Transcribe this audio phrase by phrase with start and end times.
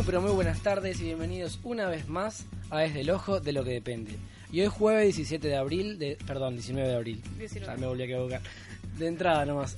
[0.00, 3.52] Muy pero muy buenas tardes y bienvenidos una vez más a Desde el Ojo de
[3.52, 4.12] lo que depende.
[4.50, 7.22] Y hoy jueves 17 de abril, de, perdón, 19 de abril.
[7.36, 7.66] 19.
[7.66, 8.40] Ya me volví a equivocar.
[8.98, 9.76] De entrada nomás.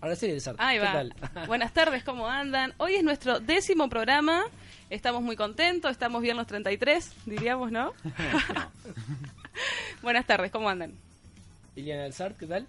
[0.00, 0.92] Ahora sí, Elizar, Ahí ¿qué va.
[0.92, 1.14] tal?
[1.46, 2.72] Buenas tardes, ¿cómo andan?
[2.78, 4.44] Hoy es nuestro décimo programa.
[4.88, 7.92] Estamos muy contentos, estamos bien los 33, diríamos, ¿no?
[10.02, 10.94] Buenas tardes, ¿cómo andan?
[11.76, 12.66] Iliana Elzart, ¿qué tal?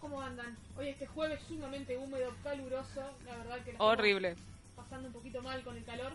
[0.00, 0.56] ¿Cómo andan?
[0.78, 4.36] Hoy este jueves sumamente húmedo, caluroso, la verdad que Horrible.
[4.76, 6.12] pasando un poquito mal con el calor.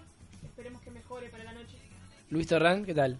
[0.55, 1.75] Esperemos que mejore para la noche.
[2.29, 3.17] Luis Torrán, ¿qué tal?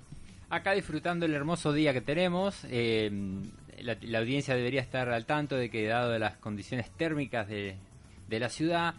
[0.50, 3.12] Acá disfrutando el hermoso día que tenemos, eh,
[3.82, 7.76] la, la audiencia debería estar al tanto de que dado las condiciones térmicas de,
[8.30, 8.94] de la ciudad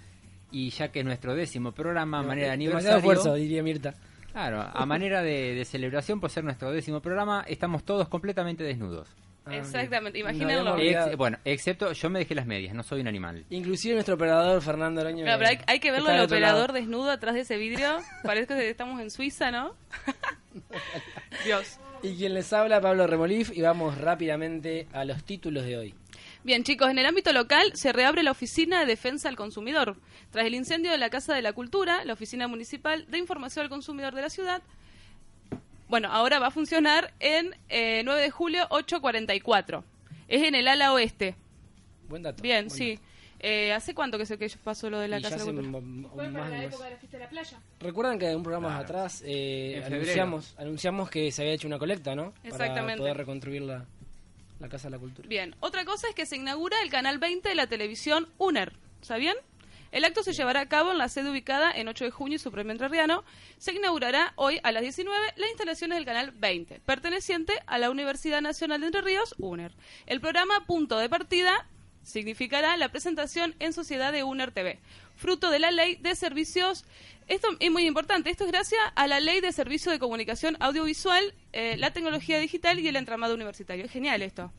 [0.51, 3.95] y ya que es nuestro décimo programa a manera de aniversario, esfuerzo, diría Mirta.
[4.33, 9.09] claro, a manera de, de celebración por ser nuestro décimo programa, estamos todos completamente desnudos.
[9.51, 10.77] Exactamente, imagínenlo.
[10.79, 13.45] Ex- bueno, excepto yo me dejé las medias, no soy un animal.
[13.51, 15.25] Inclusive nuestro operador Fernando Araño.
[15.25, 16.73] Claro, pero hay, hay que verlo otro operador lado.
[16.73, 17.99] desnudo atrás de ese vidrio.
[18.25, 19.75] Parece que estamos en Suiza, ¿no?
[21.45, 21.79] Dios.
[22.03, 25.95] Y quien les habla, Pablo Remolif, y vamos rápidamente a los títulos de hoy.
[26.45, 29.97] Bien, chicos, en el ámbito local se reabre la Oficina de Defensa al Consumidor.
[30.31, 33.71] Tras el incendio de la Casa de la Cultura, la Oficina Municipal de Información al
[33.71, 34.63] Consumidor de la ciudad,
[35.89, 39.85] bueno, ahora va a funcionar en eh, 9 de julio 844.
[40.29, 41.37] Es en el ala oeste.
[42.09, 42.43] Buen dato.
[42.43, 42.95] Bien, buen sí.
[42.97, 43.07] dato.
[43.39, 46.09] Eh, ¿Hace cuánto que se que pasó lo de la Y Casa de la Cultura?
[46.15, 47.61] Fue para de la época de la fiesta de la playa.
[47.81, 48.83] Recuerdan que en un programa Claro.
[48.85, 52.33] atrás eh, anunciamos, anunciamos que se había hecho una colecta, ¿no?
[52.43, 52.83] Exactamente.
[52.85, 53.85] Para poder reconstruir la,
[54.59, 55.29] la Casa de la Cultura.
[55.29, 58.73] Bien, otra cosa es que se inaugura el canal 20 de la televisión UNER.
[59.03, 59.37] ¿Sabían?
[59.93, 62.39] El acto se llevará a cabo en la sede ubicada en 8 de junio y
[62.39, 63.25] su premio entrerriano.
[63.59, 68.41] Se inaugurará hoy a las 19 las instalaciones del canal 20, perteneciente a la Universidad
[68.41, 69.73] Nacional de Entre Ríos, UNER.
[70.07, 71.67] El programa Punto de Partida
[72.03, 74.79] significará la presentación en sociedad de UNER TV,
[75.17, 76.85] fruto de la ley de servicios.
[77.27, 81.35] Esto es muy importante, esto es gracias a la ley de servicio de comunicación audiovisual,
[81.53, 83.85] eh, la tecnología digital y el entramado universitario.
[83.85, 84.53] Es genial esto.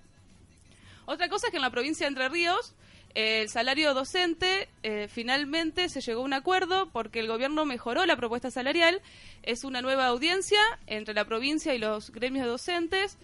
[1.06, 2.76] Otra cosa es que en la provincia de Entre Ríos
[3.18, 8.16] el salario docente eh, finalmente se llegó a un acuerdo porque el gobierno mejoró la
[8.16, 9.02] propuesta salarial.
[9.42, 13.18] Es una nueva audiencia entre la provincia y los gremios de docentes.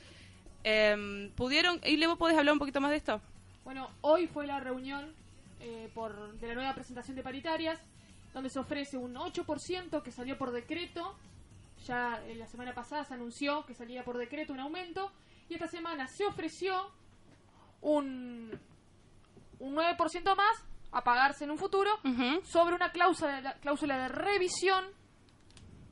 [0.64, 3.22] Em, pudieron, y luego podés hablar un poquito más de esto.
[3.66, 5.14] Bueno, hoy fue la reunión
[5.60, 7.80] eh, por, de la nueva presentación de paritarias,
[8.34, 11.16] donde se ofrece un 8% que salió por decreto.
[11.86, 15.12] Ya eh, la semana pasada se anunció que salía por decreto un aumento.
[15.50, 16.90] Y esta semana se ofreció
[17.82, 18.60] un,
[19.60, 22.46] un 9% más a pagarse en un futuro Ujú.
[22.46, 24.86] sobre una cláusula, la cláusula de revisión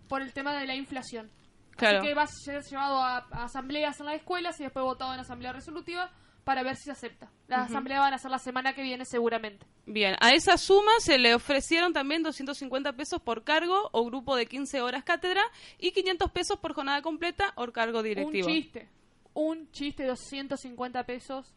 [0.07, 1.31] por el tema de la inflación.
[1.77, 1.99] Claro.
[1.99, 5.13] Así que va a ser llevado a, a asambleas en las escuelas y después votado
[5.13, 6.11] en asamblea resolutiva
[6.43, 7.31] para ver si se acepta.
[7.47, 9.65] Las asambleas van a ser la semana que viene seguramente.
[9.85, 14.45] Bien, a esa suma se le ofrecieron también 250 pesos por cargo o grupo de
[14.45, 15.43] 15 horas cátedra
[15.77, 18.47] y 500 pesos por jornada completa o cargo directivo.
[18.47, 18.89] Un chiste.
[19.33, 21.53] Un chiste de 250 pesos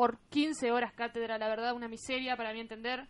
[0.00, 1.36] por 15 horas cátedra.
[1.36, 3.06] La verdad, una miseria para mi entender.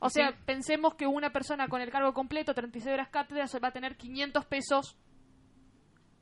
[0.00, 0.20] O Sí.
[0.20, 3.96] sea, pensemos que una persona con el cargo completo, 36 horas cátedra, va a tener
[3.96, 4.98] 500 pesos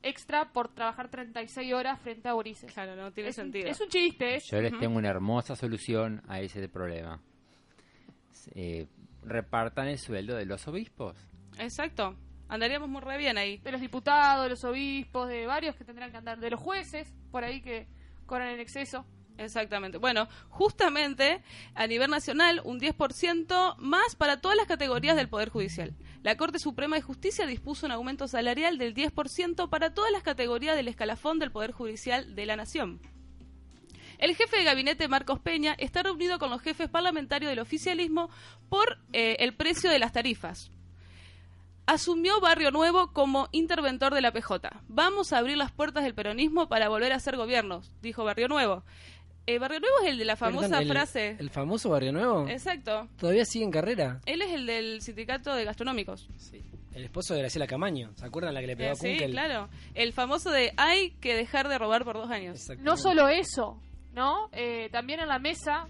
[0.01, 2.71] extra por trabajar 36 horas frente a Borices.
[2.73, 3.67] Claro, no tiene es, un, sentido.
[3.67, 4.39] es un chiste, ¿eh?
[4.49, 7.21] Yo les tengo una hermosa solución a ese problema.
[8.55, 8.87] Eh,
[9.23, 11.17] repartan el sueldo de los obispos.
[11.59, 12.15] Exacto.
[12.47, 13.57] Andaríamos muy re bien ahí.
[13.57, 17.13] de los diputados, de los obispos, de varios que tendrán que andar, de los jueces,
[17.31, 17.85] por ahí que
[18.25, 19.05] cobran en exceso.
[19.37, 19.97] Exactamente.
[19.97, 21.41] Bueno, justamente
[21.75, 25.95] a nivel nacional, un 10% más para todas las categorías del Poder Judicial.
[26.21, 30.75] La Corte Suprema de Justicia dispuso un aumento salarial del 10% para todas las categorías
[30.75, 33.01] del escalafón del Poder Judicial de la Nación.
[34.19, 38.29] El jefe de gabinete, Marcos Peña, está reunido con los jefes parlamentarios del oficialismo
[38.69, 40.71] por eh, el precio de las tarifas.
[41.85, 44.69] Asumió Barrio Nuevo como interventor de la PJ.
[44.87, 48.85] Vamos a abrir las puertas del peronismo para volver a ser gobiernos, dijo Barrio Nuevo.
[49.45, 51.35] Eh, Barrio Nuevo es el de la famosa Perdón, el- frase.
[51.39, 52.47] ¿El famoso Barrio Nuevo?
[52.47, 53.09] Exacto.
[53.17, 54.21] ¿Todavía sigue en carrera?
[54.25, 56.29] Él es el del sindicato de gastronómicos.
[56.37, 56.61] Sí.
[56.93, 58.11] El esposo de Graciela Camaño.
[58.15, 59.31] ¿Se acuerdan la que le pegó Eh, a sí, Kunkel?
[59.31, 59.67] claro.
[59.95, 62.59] El famoso de hay que dejar de robar por dos años.
[62.79, 63.81] No solo eso,
[64.13, 64.47] ¿no?
[64.53, 65.87] Eh, también en la mesa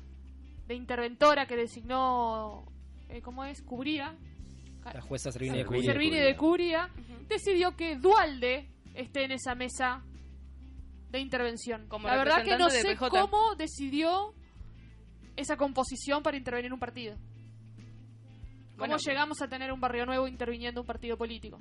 [0.67, 2.63] de interventora que designó,
[3.09, 3.61] eh, ¿cómo es?
[3.61, 4.15] Cubría,
[4.93, 5.77] La jueza Servini de Servini.
[5.83, 5.91] Curia.
[5.93, 6.89] Servini de Curia,
[7.29, 10.01] decidió que Dualde esté en esa mesa
[11.17, 11.87] de intervención.
[11.87, 13.09] Como la verdad que no sé PJ.
[13.09, 14.33] cómo decidió
[15.35, 17.15] esa composición para intervenir un partido.
[17.15, 21.59] ¿Cómo Bueno, llegamos a tener un barrio nuevo interviniendo un partido político?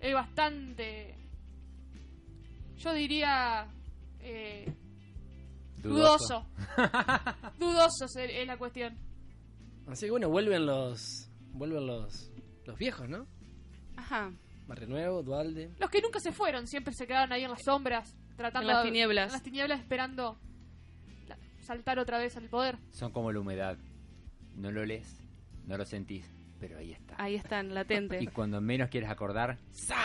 [0.00, 1.16] Es bastante,
[2.76, 3.66] yo diría,
[4.20, 4.72] eh,
[5.76, 6.46] dudoso.
[7.58, 8.96] dudoso es, es la cuestión.
[9.86, 12.30] Así que bueno, vuelven los vuelven los
[12.66, 13.26] los viejos, ¿no?
[13.96, 14.32] Ajá.
[14.66, 15.74] Barrio Nuevo, Dualde.
[15.78, 18.84] Los que nunca se fueron, siempre se quedaron ahí en las sombras, tratando En las
[18.84, 19.26] tinieblas.
[19.28, 20.38] en las tinieblas esperando
[21.28, 22.78] la- saltar otra vez al poder.
[22.90, 23.78] Son como la humedad.
[24.56, 25.20] No lo lees,
[25.66, 26.24] no lo sentís,
[26.60, 27.14] pero ahí está.
[27.18, 28.26] Ahí están, Y latente.
[28.32, 29.96] cuando menos quieres acordar, ¡za!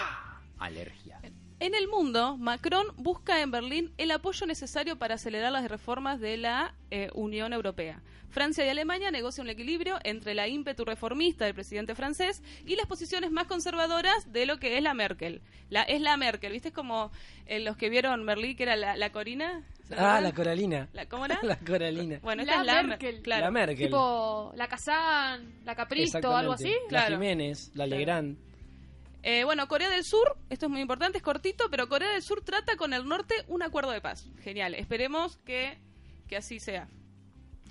[0.58, 1.20] Alergia.
[1.62, 6.38] En el mundo, Macron busca en Berlín el apoyo necesario para acelerar las reformas de
[6.38, 8.02] la eh, Unión Europea.
[8.30, 12.86] Francia y Alemania negocian un equilibrio entre la ímpetu reformista del presidente francés y las
[12.86, 15.42] posiciones más conservadoras de lo que es la Merkel.
[15.70, 16.70] La, es la Merkel, ¿viste?
[16.70, 17.12] Es como
[17.48, 19.64] eh, los que vieron Merlí, que era la, la Corina.
[19.88, 20.88] ¿se Ah, la Coralina.
[20.94, 21.40] La- ¿Cómo era?
[21.44, 22.20] la Coralina.
[22.22, 23.14] Bueno, La esta es la Merkel.
[23.16, 23.46] Mer- Claro.
[23.46, 23.86] La Merkel.
[23.88, 26.72] Tipo la Kazán, la Capristo, algo así.
[26.88, 27.10] Claro.
[27.10, 28.38] La Jiménez, la Legrand.
[29.22, 32.42] Eh, bueno, Corea del Sur, esto es muy importante, es cortito, pero Corea del Sur
[32.42, 34.28] trata con el norte un acuerdo de paz.
[34.42, 35.78] Genial, esperemos que,
[36.28, 36.88] que así sea.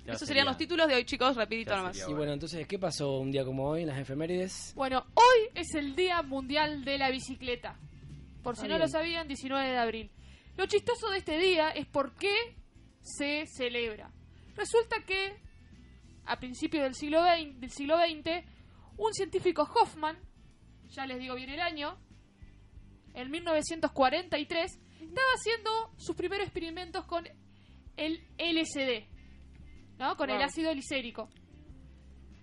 [0.05, 0.27] Ya Esos sería.
[0.27, 1.97] serían los títulos de hoy, chicos, rapidito Ya nomás.
[1.97, 2.11] sería.
[2.11, 4.73] Y bueno, entonces, ¿qué pasó un día como hoy en las efemérides?
[4.75, 7.77] Bueno, hoy es el Día Mundial de la Bicicleta.
[8.43, 8.81] Por si Ah, no bien.
[8.81, 10.11] lo sabían, 19 de abril.
[10.55, 12.33] Lo chistoso de este día es por qué
[13.01, 14.11] se celebra.
[14.55, 15.35] Resulta que
[16.25, 18.45] a principios del siglo XX, del siglo XX
[18.97, 20.17] un científico Hoffman,
[20.89, 21.97] ya les digo bien el año,
[23.13, 27.27] en 1943, estaba haciendo sus primeros experimentos con
[27.97, 29.07] el LSD,
[29.97, 30.15] ¿no?
[30.15, 31.29] Con el ácido lisérico.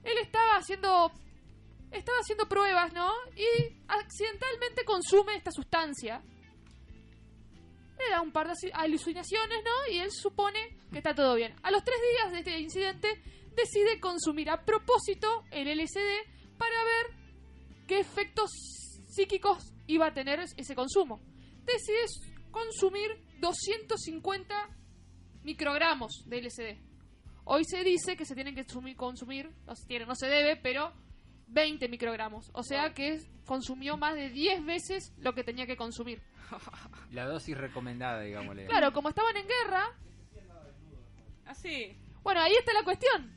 [0.05, 1.11] Él estaba haciendo
[1.93, 3.11] estaba haciendo pruebas, ¿no?
[3.37, 6.21] Y accidentalmente consume esta sustancia.
[7.99, 9.93] Le da un par de aci- alucinaciones, ¿no?
[9.93, 11.55] Y él supone que está todo bien.
[11.63, 13.09] A los tres días de este incidente,
[13.55, 15.99] decide consumir a propósito el LSD
[16.59, 17.17] para ver
[17.87, 18.51] qué efectos
[19.09, 21.21] psíquicos iba a tener ese consumo.
[21.65, 23.11] Decide s- consumir
[23.41, 24.55] 250
[25.43, 26.79] microgramos de LSD.
[27.45, 30.57] Hoy se dice que se tienen que sumi- consumir, no se, tiene, no se debe,
[30.57, 30.93] pero
[31.49, 32.51] 20 microgramos.
[32.55, 36.21] O sea que consumió más de 10 veces lo que tenía que consumir.
[37.13, 38.67] La dosis recomendada, digámosle.
[38.67, 39.85] Claro, como estaban en guerra,
[41.47, 41.97] Así.
[42.23, 43.33] bueno, ahí está la cuestión.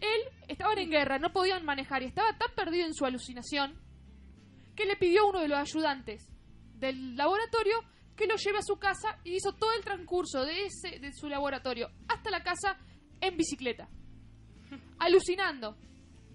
[0.00, 3.74] Él estaban en guerra, no podían manejar y estaba tan perdido en su alucinación
[4.76, 6.28] que le pidió a uno de los ayudantes
[6.74, 7.82] del laboratorio
[8.14, 11.28] que lo lleve a su casa y hizo todo el transcurso de ese de su
[11.28, 12.78] laboratorio hasta la casa
[13.20, 13.88] en bicicleta.
[14.98, 15.76] Alucinando.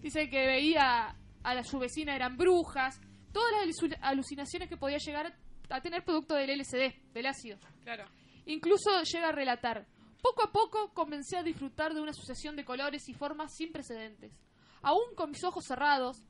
[0.02, 3.00] Dice que veía a la, su vecina eran brujas,
[3.32, 5.36] todas las alucin- alucinaciones que podía llegar
[5.70, 7.58] a tener producto del LSD, del ácido.
[7.84, 8.06] Claro.
[8.46, 9.86] Incluso llega a relatar,
[10.22, 14.34] poco a poco comencé a disfrutar de una sucesión de colores y formas sin precedentes.
[14.82, 16.24] Aún con mis ojos cerrados,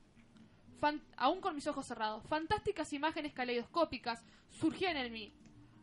[0.82, 4.18] fan- aún con mis ojos cerrados, fantásticas imágenes caleidoscópicas
[4.50, 5.32] surgían en mí,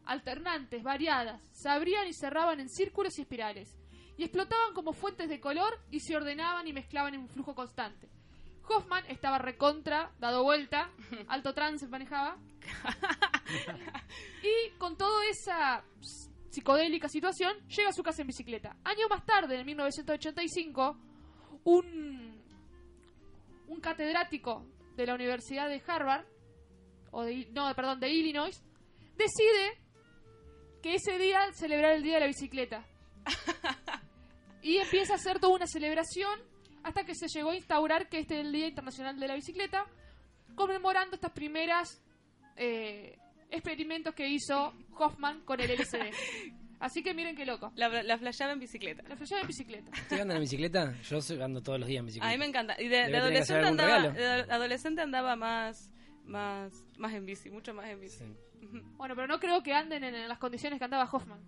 [0.06, 3.78] alternantes, variadas, se abrían y cerraban en círculos y espirales,
[4.18, 8.10] y explotaban como fuentes de color y se ordenaban y mezclaban en un flujo constante.
[8.68, 10.90] Hoffman estaba recontra, dado vuelta,
[11.30, 12.38] alto trance manejaba,
[14.44, 18.76] y con toda esa ps- psicodélica situación, llega a su casa en bicicleta.
[18.84, 20.98] Años más tarde, en 1985,
[21.64, 22.42] un,
[23.68, 24.66] un catedrático
[25.00, 26.26] de la Universidad de Harvard,
[27.12, 28.62] o de, no, perdón, de Illinois,
[29.18, 29.82] decide
[30.84, 32.86] que ese día celebrar el Día de la Bicicleta.
[34.62, 36.38] y empieza a hacer toda una celebración
[36.84, 39.86] hasta que se llegó a instaurar que este es el Día Internacional de la Bicicleta,
[40.56, 42.02] conmemorando estas primeras
[42.58, 43.18] eh,
[43.50, 46.12] experimentos que hizo Hoffman con el LSD.
[46.80, 47.72] Así que miren qué loco.
[47.76, 49.04] La, la flasheaba en bicicleta.
[49.10, 49.92] La flashaba en bicicleta.
[49.92, 50.94] ¿Ustedes andan en bicicleta?
[51.10, 52.30] Yo soy- ando todos los días en bicicleta.
[52.30, 52.76] A mí me encanta.
[52.82, 55.92] Y de, de adolescente andaba, de adolescente andaba más,
[56.24, 58.20] más, más en bici, mucho más en bici.
[58.20, 58.36] Sí.
[58.98, 61.40] Bueno, pero no creo que anden en, en las condiciones que andaba Hoffman.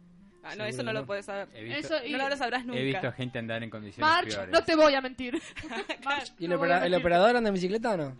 [0.43, 1.47] Ah, no, eso no lo puedes saber.
[1.63, 2.79] Visto, Eso y- No lo sabrás nunca.
[2.79, 4.49] he visto gente andar en condiciones March, peores.
[4.51, 5.39] no te voy a mentir.
[6.03, 6.99] March, ¿Y el, no opera- el mentir.
[6.99, 8.17] operador anda en bicicleta o no?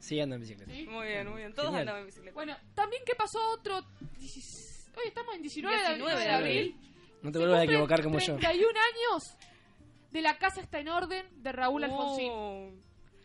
[0.00, 0.72] Sí, anda en bicicleta.
[0.72, 0.86] Sí.
[0.86, 1.52] Muy bien, muy bien.
[1.54, 1.80] Todos Genial.
[1.82, 2.34] andaban en bicicleta.
[2.34, 3.86] Bueno, también que pasó otro...
[4.96, 6.76] Hoy estamos en 19, de abril- 19 de abril.
[7.22, 8.36] No te vuelvas a equivocar como yo.
[8.36, 9.38] 31 años
[10.10, 12.30] de la casa está en orden de Raúl Alfonsín.
[12.30, 12.80] Uh,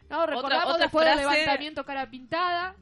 [0.10, 2.76] No, recordamos otra después del levantamiento cara pintada,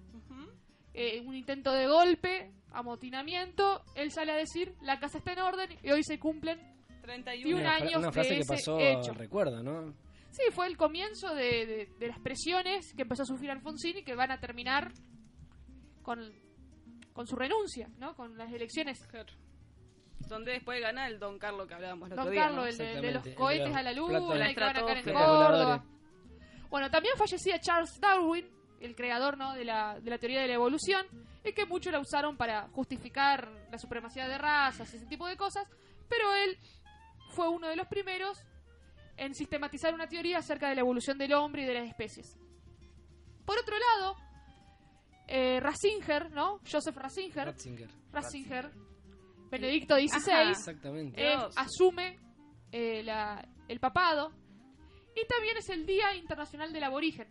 [0.94, 5.70] eh, un intento de golpe, amotinamiento, él sale a decir, la casa está en orden
[5.82, 6.60] y hoy se cumplen
[7.02, 9.12] 31 un Una, años una frase de que ese pasó hecho.
[9.12, 9.94] al recuerdo, ¿no?
[10.32, 14.04] Sí, fue el comienzo de, de- de las presiones que empezó a sufrir Alfonsín y
[14.04, 14.92] que van a terminar
[16.04, 16.20] con,
[17.16, 18.14] con su renuncia, ¿no?
[18.14, 19.00] Con las elecciones.
[19.08, 19.32] Claro.
[20.28, 22.44] Donde después gana el Don Carlos que hablábamos el otro Don día.
[22.44, 22.70] Carlos, ¿no?
[22.70, 24.20] el de, de los el cohetes a la luna,
[24.50, 25.86] y que van a caer en Córdoba.
[26.70, 28.46] Bueno, también fallecía Charles Darwin,
[28.82, 29.54] el creador ¿no?
[29.54, 31.06] de, la, de la teoría de la evolución,
[31.46, 35.38] y que muchos la usaron para justificar la supremacía de razas y ese tipo de
[35.38, 35.66] cosas,
[36.10, 36.58] pero él
[37.30, 38.44] fue uno de los primeros
[39.16, 42.38] en sistematizar una teoría acerca de la evolución del hombre y de las especies.
[43.46, 44.18] Por otro lado,
[45.28, 46.60] eh, Ratzinger, ¿no?
[46.70, 47.90] Joseph Ratzinger, Ratzinger.
[48.12, 48.72] Ratzinger,
[49.50, 50.50] Benedicto XVI, Ajá.
[50.52, 51.22] Exactamente.
[51.22, 52.20] eh, asume
[52.72, 54.32] eh, la- el papado.
[55.16, 57.28] Y también es el Día Internacional del Aborigen.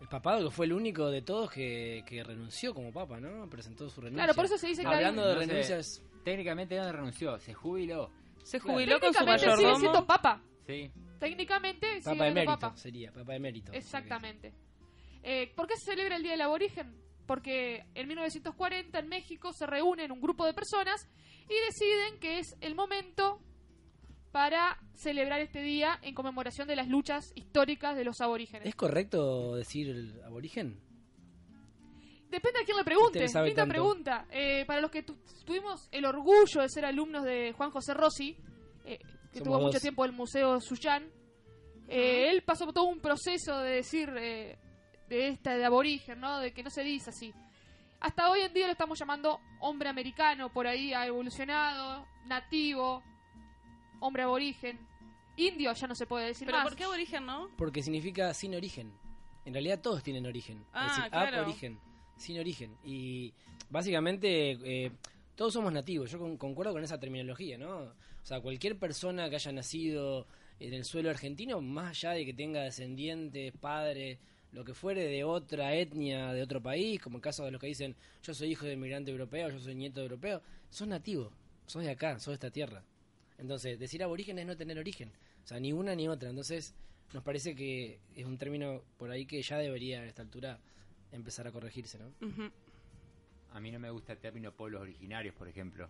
[0.00, 3.48] El papado que fue el único de todos que, que renunció como papa, ¿no?
[3.48, 4.24] Presentó su renuncia.
[4.24, 5.28] Claro, por eso se dice que Hablando hay...
[5.28, 8.10] de No sé, renuncias, Técnicamente no renunció, se jubiló.
[8.42, 8.74] Se Claro.
[8.74, 9.80] jubiló con su Técnicamente sigue mayordomo.
[9.80, 10.42] siendo papa.
[10.66, 10.90] Sí.
[11.18, 12.76] Técnicamente sigue papa siendo emérito papa.
[12.76, 13.72] sería, papa emérito.
[13.72, 14.52] Exactamente.
[15.30, 16.96] Eh, ¿Por qué se celebra el Día del Aborigen?
[17.26, 21.06] Porque en 1940 en México se reúnen un grupo de personas
[21.44, 23.38] y deciden que es el momento
[24.32, 28.66] para celebrar este día en conmemoración de las luchas históricas de los aborígenes.
[28.68, 30.80] ¿Es correcto decir el aborigen?
[32.30, 33.26] Depende a quién le pregunte.
[33.44, 34.26] Linda pregunta.
[34.30, 38.36] Eh, para los que tu- tuvimos el orgullo de ser alumnos de Juan José Rossi,
[38.84, 38.98] eh,
[39.32, 39.82] que Somos tuvo mucho dos.
[39.82, 41.10] tiempo en el Museo Suyán,
[41.88, 44.58] eh, él pasó por todo un proceso de decir eh,
[45.08, 46.38] de esta de aborigen, ¿no?
[46.40, 47.32] De que no se dice así.
[48.00, 53.02] Hasta hoy en día lo estamos llamando hombre americano, por ahí ha evolucionado, nativo,
[54.00, 54.78] hombre aborigen,
[55.36, 56.68] indio ya no se puede decir Pero más.
[56.68, 57.48] ¿por qué aborigen, no?
[57.56, 58.92] Porque significa sin origen.
[59.44, 60.64] En realidad todos tienen origen.
[60.72, 61.36] Ah, es decir, claro.
[61.38, 61.80] aborigen,
[62.16, 62.76] sin origen.
[62.84, 63.32] Y
[63.70, 64.92] básicamente eh,
[65.34, 66.10] todos somos nativos.
[66.10, 67.78] Yo con- concuerdo con esa terminología, ¿no?
[67.78, 67.94] O
[68.28, 70.26] sea, cualquier persona que haya nacido
[70.60, 74.18] en el suelo argentino, más allá de que tenga descendientes, padres,
[74.52, 77.66] lo que fuere de otra etnia, de otro país, como el caso de los que
[77.66, 81.30] dicen yo soy hijo de inmigrante europeo, yo soy nieto de europeo, sos nativo,
[81.66, 82.82] sos de acá, sos de esta tierra.
[83.36, 85.12] Entonces, decir aborigen es no tener origen.
[85.44, 86.30] O sea, ni una ni otra.
[86.30, 86.74] Entonces,
[87.12, 90.58] nos parece que es un término por ahí que ya debería a esta altura
[91.12, 92.12] empezar a corregirse, ¿no?
[93.52, 95.88] A mí no me gusta el término pueblos originarios, por ejemplo.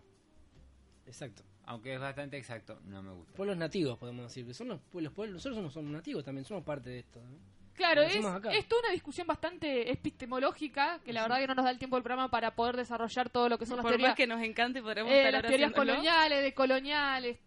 [1.05, 1.43] Exacto.
[1.65, 3.33] Aunque es bastante exacto, no me gusta.
[3.33, 4.45] Pueblos nativos, podemos decir.
[4.45, 7.19] que Son los pueblos, pueblos nosotros no somos nativos también, somos parte de esto.
[7.19, 7.37] ¿no?
[7.79, 11.71] Claro, es, es toda una discusión bastante epistemológica, que la verdad que no nos da
[11.71, 14.17] el tiempo del programa para poder desarrollar todo lo que son las Por teorías, más
[14.17, 15.93] que nos encante, podremos eh, las teorías haciéndolo.
[15.93, 17.39] coloniales, decoloniales,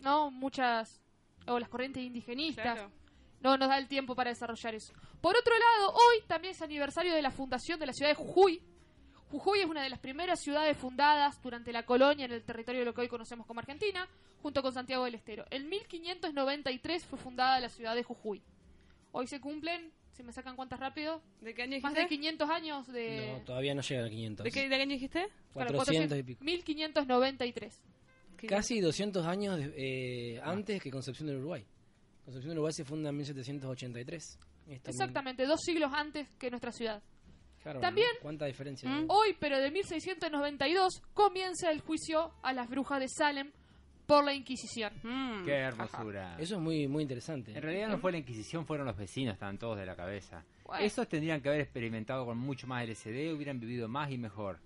[0.00, 0.32] ¿no?
[0.32, 1.00] Muchas,
[1.46, 2.64] o las corrientes indigenistas.
[2.64, 2.90] Claro.
[3.40, 4.92] No nos da el tiempo para desarrollar eso.
[5.20, 8.60] Por otro lado, hoy también es aniversario de la fundación de la ciudad de Jujuy.
[9.30, 12.86] Jujuy es una de las primeras ciudades fundadas durante la colonia en el territorio de
[12.86, 14.08] lo que hoy conocemos como Argentina,
[14.42, 15.44] junto con Santiago del Estero.
[15.50, 18.42] En 1593 fue fundada la ciudad de Jujuy.
[19.16, 22.00] Hoy se cumplen, si me sacan cuentas rápido, ¿De qué año más dijiste?
[22.02, 23.32] de 500 años de...
[23.32, 24.44] No, todavía no llega a 500.
[24.44, 25.26] ¿De qué, de qué año dijiste?
[25.54, 26.44] claro, 400 y pico.
[26.44, 27.80] 1593.
[28.36, 29.72] ¿Qué- Casi 200 años de-
[30.34, 31.64] eh, antes que Concepción del Uruguay.
[32.26, 34.38] Concepción del Uruguay se funda en 1783.
[34.68, 37.02] Está muy- Exactamente, dos siglos antes que nuestra ciudad.
[37.62, 38.20] Claro, También- ¿no?
[38.22, 38.88] ¿Cuánta diferencia?
[38.88, 39.06] Mm.
[39.08, 43.50] Hoy, pero de 1692, comienza el juicio a las brujas de Salem
[44.06, 44.92] por la Inquisición.
[45.02, 45.44] Mm.
[45.44, 46.36] Qué hermosura.
[46.38, 47.52] Eso es muy, muy interesante.
[47.56, 50.44] En realidad no fue la Inquisición, fueron los vecinos, estaban todos de la cabeza.
[50.64, 50.84] Bueno.
[50.84, 54.58] Esos tendrían que haber experimentado con mucho más LSD, hubieran vivido más y mejor.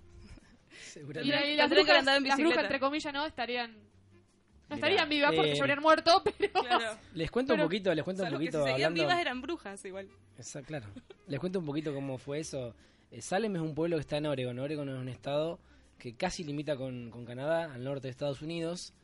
[0.71, 1.27] Y, Seguramente.
[1.53, 3.73] y las, Tendrían que brujas, las brujas, entre comillas, no estarían.
[3.73, 6.53] No Mirá, estarían vivas porque eh, se habrían muerto, pero.
[6.63, 6.97] Claro.
[7.15, 9.03] Les cuento Pero- un poquito, les cuento un Salvo que si poquito seguían hablando.
[9.03, 10.09] vivas eran brujas igual.
[10.39, 10.87] Esa- claro.
[11.27, 12.75] Les cuento un poquito cómo fue eso.
[13.11, 14.59] Eh, Salem es un pueblo que está en Oregon.
[14.61, 15.59] Oregon es un estado
[15.99, 18.95] que casi limita con, con Canadá, al norte de Estados Unidos.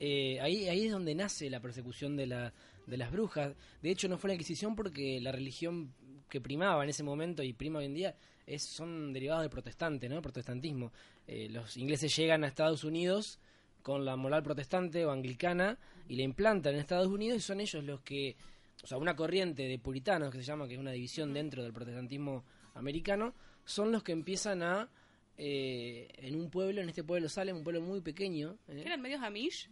[0.00, 2.52] Eh, ahí, ahí es donde nace la persecución de, la,
[2.86, 3.54] de las brujas.
[3.82, 5.92] De hecho, no fue la Inquisición porque la religión
[6.28, 10.08] que primaba en ese momento y prima hoy en día es, son derivados del protestante,
[10.08, 10.22] ¿no?
[10.22, 10.92] Protestantismo.
[11.26, 13.38] Eh, los ingleses llegan a Estados Unidos
[13.82, 15.78] con la moral protestante o anglicana
[16.08, 18.36] y la implantan en Estados Unidos y son ellos los que,
[18.82, 21.72] o sea, una corriente de puritanos que se llama, que es una división dentro del
[21.72, 24.90] protestantismo americano, son los que empiezan a,
[25.36, 28.58] eh, en un pueblo, en este pueblo Salem, un pueblo muy pequeño.
[28.68, 28.82] ¿eh?
[28.84, 29.70] ¿Eran medios Amish?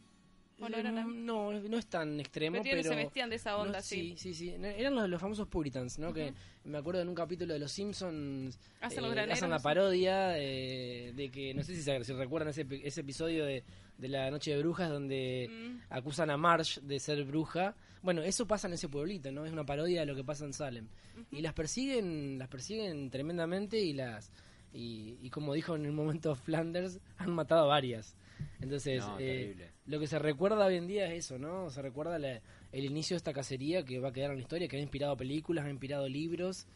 [0.58, 2.88] ¿O no eran no, no es tan extremo, Pero pero...
[2.88, 4.14] se vestían de esa onda, no, sí.
[4.16, 4.54] Sí, sí, sí.
[4.62, 6.14] Eran los, los famosos Puritans, ¿no?
[6.14, 6.32] Que
[6.64, 11.12] me acuerdo en un capítulo de Los Simpsons Hacen los graneros, hacen la parodia eh,
[11.14, 13.64] de que, no sé si, se, si recuerdan ese, ese episodio de,
[13.98, 15.80] de la Noche de Brujas donde Mm.
[15.90, 17.74] acusan a Marge de ser bruja.
[18.02, 19.44] Bueno, eso pasa en ese pueblito, ¿no?
[19.44, 20.88] Es una parodia de lo que pasa en Salem.
[21.32, 24.30] Y las persiguen, las persiguen tremendamente y las...
[24.72, 28.14] Y, y como dijo en un momento Flanders, han matado a varias.
[28.60, 31.70] Entonces, No, eh, lo que se recuerda hoy en día es eso, ¿no?
[31.70, 32.40] Se recuerda la-
[32.72, 35.16] el inicio de esta cacería que va a quedar en la historia, que ha inspirado
[35.16, 36.66] películas, ha inspirado libros.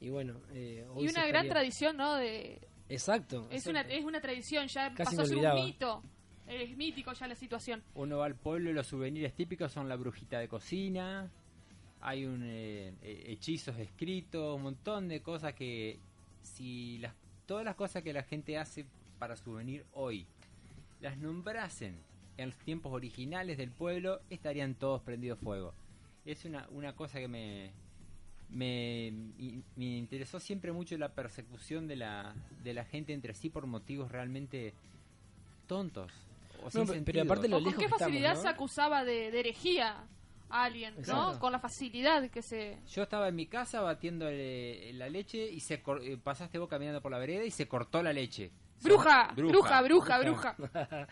[0.00, 2.14] Y bueno, eh, hoy Y una gran estaría- tradición, ¿no?
[2.16, 3.48] De, Exacto.
[3.50, 6.02] es, una, es una tradición, ya Casi pasó a ser un mito.
[6.46, 7.82] Es mítico ya la situación.
[7.94, 11.30] Uno va al pueblo y los souvenirs típicos son la brujita de cocina,
[12.00, 15.98] hay un eh, eh, hechizos escritos, un montón de cosas que
[16.42, 17.14] si las
[17.46, 18.86] todas las cosas que la gente hace
[19.18, 20.26] para souvenir hoy
[21.00, 21.98] las nombrasen
[22.36, 25.74] en los tiempos originales del pueblo estarían todos prendidos fuego.
[26.24, 27.70] Es una, una cosa que me
[28.48, 29.12] me,
[29.74, 34.12] me interesó siempre mucho la persecución de la, de la gente entre sí por motivos
[34.12, 34.72] realmente
[35.66, 36.12] tontos.
[36.64, 38.42] O sin pero- pero aparte lo O con qué estamos, facilidad ¿no?
[38.42, 40.04] se acusaba de, de herejía
[40.48, 41.38] a alguien, ¿no?
[41.40, 42.78] Con la facilidad que se...
[42.88, 46.68] Yo estaba en mi casa batiendo el- la leche y se cor- eh, pasaste vos
[46.68, 48.50] caminando por la vereda y se cortó la leche.
[48.82, 49.32] ¡Bruja!
[49.52, 50.56] ¡Bruja, bruja, bruja!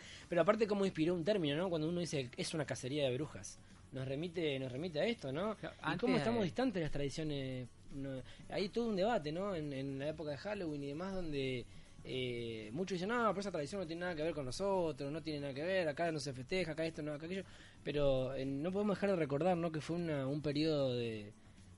[0.28, 1.68] Pero aparte cómo inspiró un término, ¿no?
[1.70, 3.58] Cuando uno dice es una cacería de brujas.
[3.92, 5.56] Nos remite, nos remite a esto, ¿no?
[5.94, 7.68] Y cómo estamos distantes de las tradiciones.
[7.94, 9.54] no- hay todo un debate, ¿no?
[9.54, 11.64] En, en la época de Halloween y demás, donde
[12.02, 15.22] eh, muchos dicen, no, pero esa tradición no tiene nada que ver con nosotros, no
[15.22, 17.44] tiene nada que ver, acá no se festeja, acá esto, no, acá aquello.
[17.84, 19.70] Pero eh, no podemos dejar de recordar, ¿no?
[19.72, 21.32] Que fue una- un periodo de,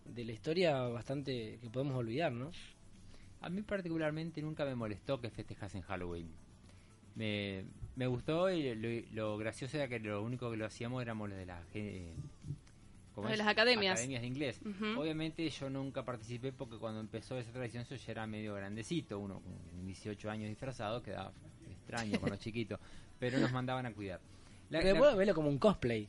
[0.06, 2.50] de la historia bastante que podemos olvidar, ¿no?
[3.46, 6.28] A mí particularmente nunca me molestó que festejasen Halloween.
[7.14, 11.28] Me, me gustó y lo, lo gracioso era que lo único que lo hacíamos éramos
[11.30, 12.12] los de las eh,
[13.14, 13.38] ¿cómo Los de es?
[13.38, 13.92] las academias.
[13.92, 14.60] academias de inglés.
[14.98, 19.40] Obviamente yo nunca participé porque cuando empezó esa tradición yo ya era medio grandecito, uno
[19.40, 21.32] con 18 años disfrazado, quedaba
[21.70, 22.80] extraño con los chiquitos,
[23.20, 24.20] pero nos mandaban a cuidar.
[24.70, 26.08] La- Pero la- puedo verlo como un cosplay.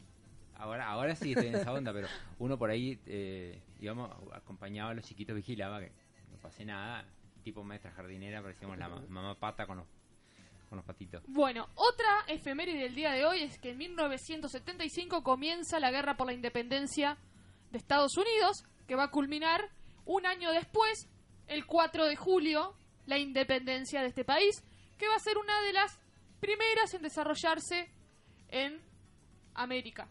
[0.56, 2.08] Ahora, ahora sí estoy en esa onda, pero
[2.40, 5.92] uno por ahí, eh, digamos, acompañaba a los chiquitos, vigilaba que
[6.32, 7.06] no pase nada.
[7.48, 9.88] Tipo maestra jardinera, parecíamos la ma- mamá pata con los,
[10.68, 11.24] con los patitos.
[11.28, 16.28] Bueno, otra efeméride del día de hoy es que en 1975 comienza la guerra por
[16.28, 17.18] la independencia
[17.72, 19.70] de Estados Unidos, que va a culminar
[20.04, 21.08] un año después,
[21.48, 22.74] el 4 de julio,
[23.06, 24.62] la independencia de este país,
[24.98, 25.98] que va a ser una de las
[26.42, 27.90] primeras en desarrollarse
[28.50, 28.82] en
[29.54, 30.10] América,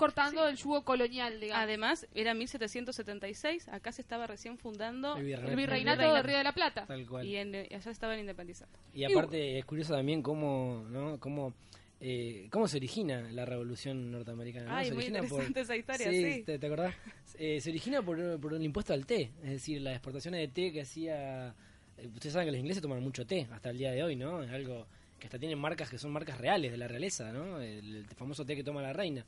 [0.00, 1.62] cortando el yugo colonial, digamos.
[1.64, 5.50] Además, era 1776, acá se estaba recién fundando El virreinato.
[5.50, 6.86] el virreinato de Río de la Plata.
[6.86, 7.26] Tal cual.
[7.26, 8.78] y en- allá se estaban independizando.
[8.94, 11.18] Y aparte es curioso también cómo, ¿no?
[11.20, 11.54] Cómo,
[12.00, 14.66] eh, cómo se origina la revolución norteamericana.
[14.66, 14.74] ¿no?
[14.76, 16.32] Ay, se muy origina interesante esa historia, sí.
[16.32, 16.42] sí.
[16.44, 16.94] ¿te, te acordás?
[17.38, 20.72] Eh, se origina por, por el impuesto al té, es decir, las exportaciones de té
[20.72, 21.54] que hacía...
[21.98, 24.42] eh, ustedes saben que los ingleses toman mucho té hasta el día de hoy, ¿no?
[24.42, 24.86] Es algo
[25.20, 27.60] que hasta tienen marcas que son marcas reales de la realeza, ¿no?
[27.60, 29.24] El, el famoso té que toma la reina.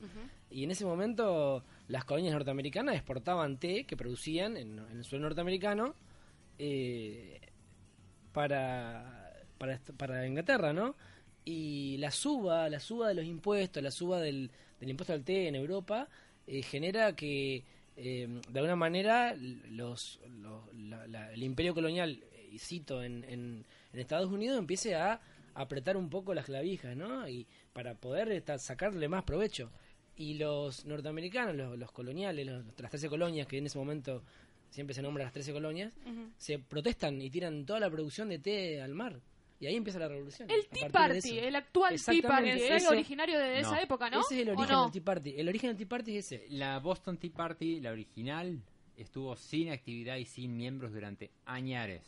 [0.49, 5.23] Y en ese momento las colonias norteamericanas exportaban té que producían en, en el suelo
[5.23, 5.95] norteamericano
[6.59, 7.39] eh,
[8.31, 10.95] para, para, para Inglaterra, ¿no?
[11.45, 15.47] Y la suba, la suba de los impuestos, la suba del, del impuesto al té
[15.47, 16.07] en Europa,
[16.47, 17.63] eh, genera que,
[17.97, 23.23] eh, de alguna manera, los, los- la- la- el imperio colonial, eh, y cito, en,
[23.25, 25.19] en, en Estados Unidos empiece a
[25.55, 27.27] apretar un poco las clavijas, ¿no?
[27.27, 29.71] Y para poder esta- sacarle más provecho.
[30.15, 34.23] Y los norteamericanos, los, los coloniales, los- las 13 colonias, que en ese momento
[34.69, 35.93] siempre se nombran las 13 colonias,
[36.37, 39.19] se protestan y tiran toda la producción de té al mar.
[39.59, 40.49] Y ahí empieza la revolución.
[40.51, 43.67] El Tea Party, el actual Tea Party, es ese- originario de No.
[43.69, 44.19] esa época, ¿no?
[44.21, 44.83] Ese es el ¿O origen no?
[44.83, 45.33] del Tea Party.
[45.37, 46.45] El origen del Tea Party es ese.
[46.49, 48.59] La Boston Tea Party, la original,
[48.97, 52.01] estuvo sin actividad y sin miembros durante añares.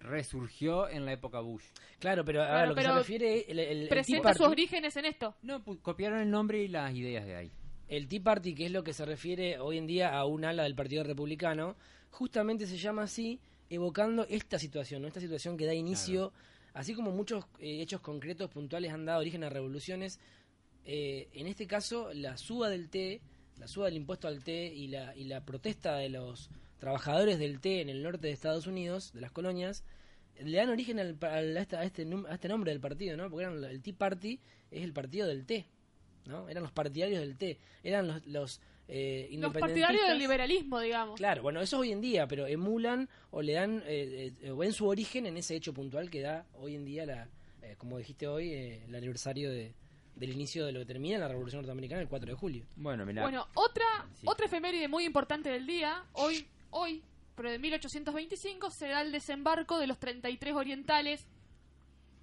[0.00, 1.64] Resurgió en la época Bush.
[1.98, 4.52] Claro, pero a Claro, lo que se refiere el, el- el Tea Presenta sus Party.
[4.52, 5.34] orígenes en esto.
[5.42, 7.50] No, copiaron el nombre y las ideas de ahí.
[7.88, 10.64] El Tea Party, que es lo que se refiere hoy en día a un ala
[10.64, 11.76] del Partido Republicano,
[12.10, 15.08] justamente se llama así, evocando esta situación, ¿no?
[15.08, 16.32] esta situación que da inicio,
[16.74, 20.18] así como muchos eh, hechos concretos, puntuales han dado origen a revoluciones,
[20.84, 23.20] eh, en este caso la suba del té,
[23.58, 26.50] la suba del impuesto al té y la, y la protesta de los
[26.88, 29.84] trabajadores del té en el norte de Estados Unidos, de las colonias,
[30.38, 33.30] le dan origen al, al- a, esta- a este, a este nombre del partido, ¿no?
[33.30, 34.38] Porque eran, el Tea Party
[34.70, 35.64] es el partido del té,
[36.26, 36.46] ¿no?
[36.48, 41.16] Eran los partidarios del té, eran los, los eh, Los partidarios del liberalismo, digamos.
[41.16, 44.74] Claro, bueno, eso hoy en día, pero emulan o le dan, eh, eh, o ven
[44.74, 47.28] su origen en ese hecho puntual que da hoy en día, la,
[47.62, 49.72] eh, como dijiste hoy, eh, el aniversario de,
[50.16, 52.66] del inicio de lo que termina la Revolución Norteamericana el 4 de julio.
[52.76, 53.22] Bueno, mira.
[53.22, 53.86] Bueno, otra,
[54.20, 54.26] Sí.
[54.28, 57.02] otra efeméride muy importante del día, hoy, hoy,
[57.34, 61.26] pero de 1825, se da el desembarco de los 33 orientales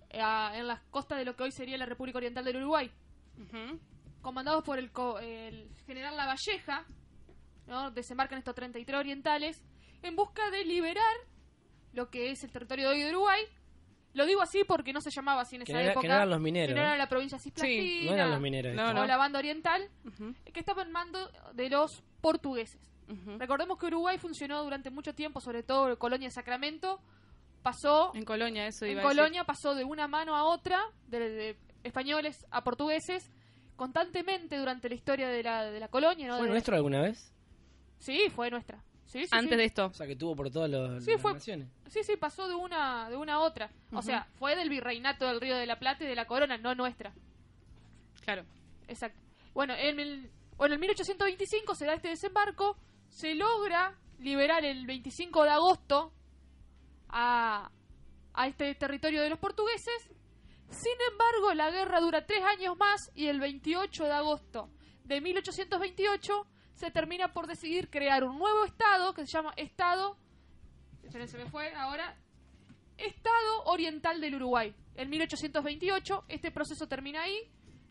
[0.09, 2.91] eh, a- en las costas de lo que hoy sería la República Oriental del Uruguay,
[3.39, 3.79] Ujú.
[4.21, 6.85] comandados por el, co- el general Lavalleja,
[7.67, 7.91] ¿no?
[7.91, 9.63] desembarcan estos 33 orientales
[10.03, 11.15] en busca de liberar
[11.93, 13.43] lo que es el territorio de hoy de Uruguay
[14.13, 16.01] Lo digo así porque no se llamaba así en Que esa era- época.
[16.01, 16.73] que no eran los mineros.
[16.73, 18.09] Que no era la provincia Cisplatina.
[18.11, 18.75] No eran los mineros.
[18.75, 19.87] No, o la banda oriental,
[20.53, 22.81] que estaba en mando de los portugueses.
[23.39, 26.99] Recordemos que Uruguay funcionó durante mucho tiempo, sobre todo Colonia de Sacramento,
[27.63, 29.17] pasó En Colonia, eso en iba decir.
[29.17, 33.29] Colonia pasó de una mano a otra, de, de españoles a portugueses,
[33.75, 36.27] constantemente durante la historia de la, de la colonia.
[36.27, 36.37] ¿no?
[36.37, 37.31] ¿Fue De- nuestro alguna vez?
[37.99, 38.81] Sí, fue nuestra.
[39.05, 39.57] Sí, sí, Antes sí.
[39.57, 39.85] de esto.
[39.87, 41.67] O sea, que tuvo por todas los- Sí, las fue- naciones.
[41.87, 43.69] Sí, sí, pasó de una, de una a otra.
[43.91, 46.73] O sea, fue del virreinato del Río de la Plata y de la Corona, no
[46.75, 47.11] nuestra.
[48.21, 48.43] Claro.
[48.87, 49.19] Exacto.
[49.53, 52.77] Bueno, en el, bueno, en 1825 se da este desembarco,
[53.11, 56.13] se logra liberar el 25 de agosto
[57.09, 57.69] a,
[58.33, 60.09] a este territorio de los portugueses.
[60.69, 64.69] Sin embargo, la guerra dura tres años más y el 28 de agosto
[65.03, 70.17] de 1828 se termina por decidir crear un nuevo estado que se llama Estado.
[71.75, 72.17] ahora.
[72.97, 74.73] Estado Oriental del Uruguay.
[74.95, 77.37] En 1828, este proceso termina ahí,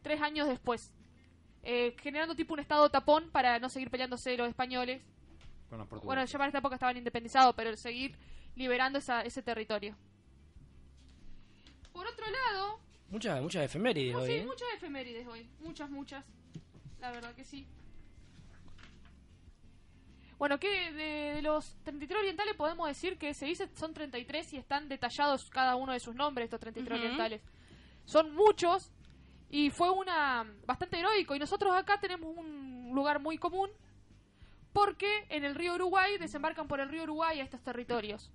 [0.03, 0.95] tres años después.
[1.63, 5.03] Eh, generando tipo un estado tapón para no seguir peleándose los españoles.
[5.71, 6.07] Con los portugueses.
[6.07, 8.15] Bueno, ya para esta época estaban independizados, pero seguir
[8.57, 9.97] liberando esa- ese territorio.
[11.93, 14.27] Por otro lado, Muchas, muchas efemérides hoy.
[14.27, 14.45] sí, ¿eh?
[14.45, 15.49] muchas efemérides hoy.
[15.61, 16.25] Muchas, muchas.
[17.01, 17.67] La verdad que sí.
[20.39, 24.57] Bueno, que de, de los 33 orientales podemos decir que se dice son 33 y
[24.57, 27.05] están detallados cada uno de sus nombres, estos 33 Ujú.
[27.05, 27.43] orientales.
[28.07, 28.91] Son muchos
[29.51, 31.35] y fue una bastante heroico.
[31.35, 33.71] Y nosotros acá tenemos un lugar muy común
[34.73, 38.31] porque en el río Uruguay desembarcan por el río Uruguay a estos territorios.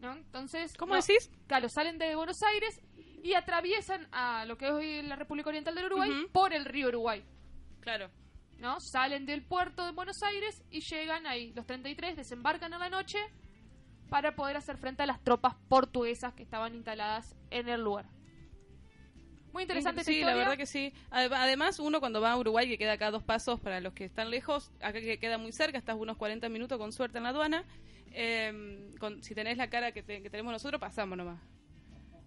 [0.00, 0.12] ¿No?
[0.12, 1.30] Entonces, ¿Cómo no- decís?
[1.46, 2.80] Claro, salen de Buenos Aires
[3.22, 6.88] y atraviesan a lo que es hoy la República Oriental del Uruguay por el río
[6.88, 7.24] Uruguay.
[7.80, 8.10] Claro.
[8.58, 8.80] ¿no?
[8.80, 11.52] Salen del puerto de Buenos Aires y llegan ahí.
[11.54, 13.18] Los 33 desembarcan en la noche
[14.08, 18.06] para poder hacer frente a las tropas portuguesas que estaban instaladas en el lugar.
[19.54, 20.92] Muy interesante esta Sí, la verdad que sí.
[21.10, 24.04] Ade- Además, uno cuando va a Uruguay, que queda acá dos pasos para los que
[24.04, 27.30] están lejos, acá que queda muy cerca, estás unos 40 minutos con suerte en la
[27.30, 27.64] aduana.
[28.16, 31.40] eh, con, si tenés la cara que, te- que tenemos nosotros, pasamos nomás.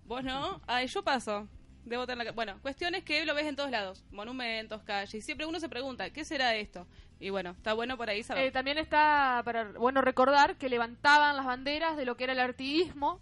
[0.06, 1.48] Vos no, ay, yo paso.
[1.86, 5.14] Debo tener la Bueno, cuestiones que lo ves en todos lados: monumentos, calles.
[5.16, 6.86] Y siempre uno se pregunta, ¿qué será esto?
[7.20, 8.46] Y bueno, está bueno por ahí saber.
[8.46, 12.40] Eh, también está para bueno recordar que levantaban las banderas de lo que era el
[12.40, 13.20] artiguismo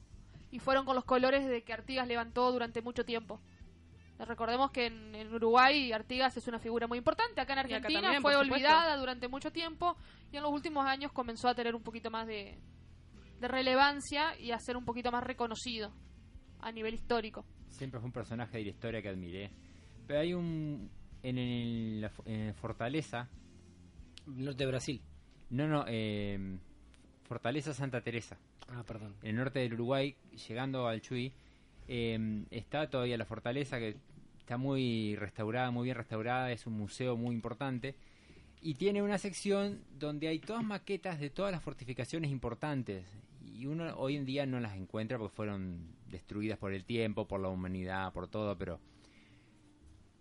[0.52, 3.40] y fueron con los colores de que Artigas levantó durante mucho tiempo.
[4.18, 7.42] Recordemos que en, en Uruguay Artigas es una figura muy importante.
[7.42, 9.98] Acá en acá Argentina también, fue olvidada durante mucho tiempo
[10.32, 12.58] y en los últimos años comenzó a tener un poquito más de,
[13.40, 15.92] de relevancia y a ser un poquito más reconocido
[16.62, 17.46] a nivel histórico.
[17.70, 19.52] Siempre fue un personaje de la historia que admiré.
[20.08, 20.90] Pero hay un.
[21.22, 23.28] En, el- la, en Fortaleza.
[24.28, 25.02] Norte de Brasil.
[25.50, 25.84] No, no.
[25.88, 26.58] eh,
[27.24, 28.38] Fortaleza Santa Teresa.
[28.70, 29.16] Ah, perdón.
[29.24, 30.16] En el norte del Uruguay,
[30.48, 31.34] llegando al Chuy.
[31.88, 33.98] Eh, está todavía la fortaleza que
[34.40, 36.52] está muy restaurada, muy bien restaurada.
[36.52, 37.96] Es un museo muy importante.
[38.62, 43.06] Y tiene una sección donde hay todas maquetas de todas las fortificaciones importantes.
[43.46, 47.40] Y uno hoy en día no las encuentra porque fueron destruidas por el tiempo, por
[47.40, 48.80] la humanidad, por todo, pero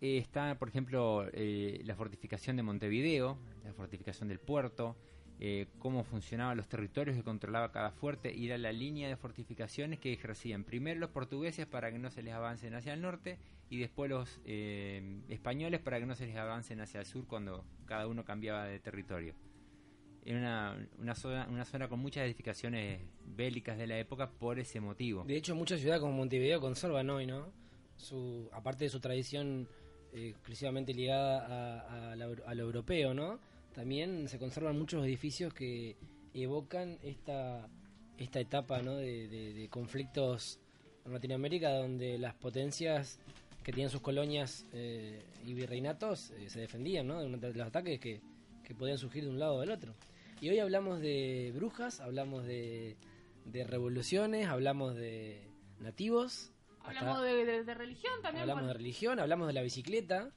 [0.01, 4.95] eh, está, por ejemplo, eh, la fortificación de Montevideo, la fortificación del puerto,
[5.39, 9.99] eh, cómo funcionaban los territorios que controlaba cada fuerte, y era la línea de fortificaciones
[9.99, 13.37] que ejercían primero los portugueses para que no se les avancen hacia el norte
[13.69, 17.65] y después los eh, españoles para que no se les avancen hacia el sur cuando
[17.85, 19.35] cada uno cambiaba de territorio.
[20.23, 24.79] Era una, una, zona, una zona con muchas edificaciones bélicas de la época por ese
[24.79, 25.23] motivo.
[25.25, 27.51] De hecho, muchas ciudades como Montevideo conservan hoy, ¿no?
[27.97, 29.67] Su, aparte de su tradición
[30.13, 33.39] eh, exclusivamente ligada a, a a lo europeo, ¿no?
[33.75, 35.97] También se conservan muchos edificios que
[36.33, 37.67] evocan esta,
[38.17, 38.95] esta etapa, ¿no?
[38.95, 40.59] De, de- de conflictos
[41.05, 43.19] en Latinoamérica donde las potencias
[43.63, 47.21] que tienen sus colonias eh, y virreinatos eh, se defendían, ¿no?
[47.21, 48.21] De, los ataques que,
[48.63, 49.93] que podían surgir de un lado o del otro.
[50.41, 52.95] Y hoy hablamos de brujas, hablamos de,
[53.45, 55.47] de revoluciones, hablamos de
[55.79, 56.51] nativos,
[56.83, 58.41] Hablamos de, de- de religión también.
[58.43, 60.29] hablamos de religión, hablamos de la bicicleta,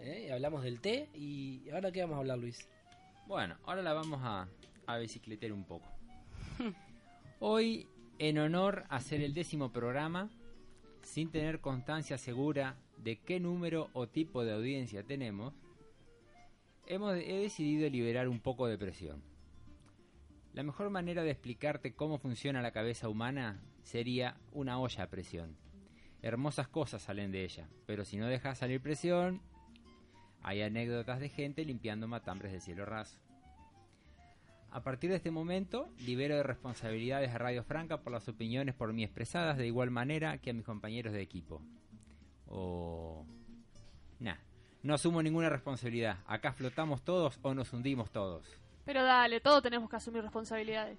[0.00, 0.30] ¿eh?
[0.32, 2.68] hablamos del té y ahora qué vamos a hablar, Luis.
[3.26, 4.48] Bueno, ahora la vamos a,
[4.86, 5.86] a bicicletear un poco.
[7.40, 7.86] Hoy,
[8.18, 10.30] en honor a hacer el décimo programa,
[11.02, 15.54] sin tener constancia segura de qué número o tipo de audiencia tenemos,
[16.86, 19.22] hemos, he decidido liberar un poco de presión.
[20.52, 25.56] La mejor manera de explicarte cómo funciona la cabeza humana sería una olla a presión.
[26.20, 29.40] Hermosas cosas salen de ella, pero si no dejas salir presión,
[30.42, 33.18] hay anécdotas de gente limpiando matambres del cielo raso.
[34.70, 38.92] A partir de este momento, libero de responsabilidades a Radio Franca por las opiniones por
[38.92, 41.62] mí expresadas de igual manera que a mis compañeros de equipo.
[42.46, 43.24] O...
[44.20, 44.36] Nah,
[44.82, 46.18] no asumo ninguna responsabilidad.
[46.26, 48.46] Acá flotamos todos o nos hundimos todos.
[48.84, 50.98] Pero dale, todos tenemos que asumir responsabilidades.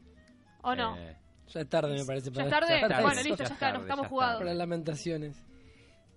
[0.63, 0.97] ¿O no?
[0.97, 1.15] Eh,
[1.53, 2.31] Ya es tarde, me parece.
[2.31, 2.79] ¿Ya es para- tarde?
[2.87, 4.37] tarde, Bueno, listo, ya está, nos estamos jugados.
[4.37, 5.43] para las lamentaciones.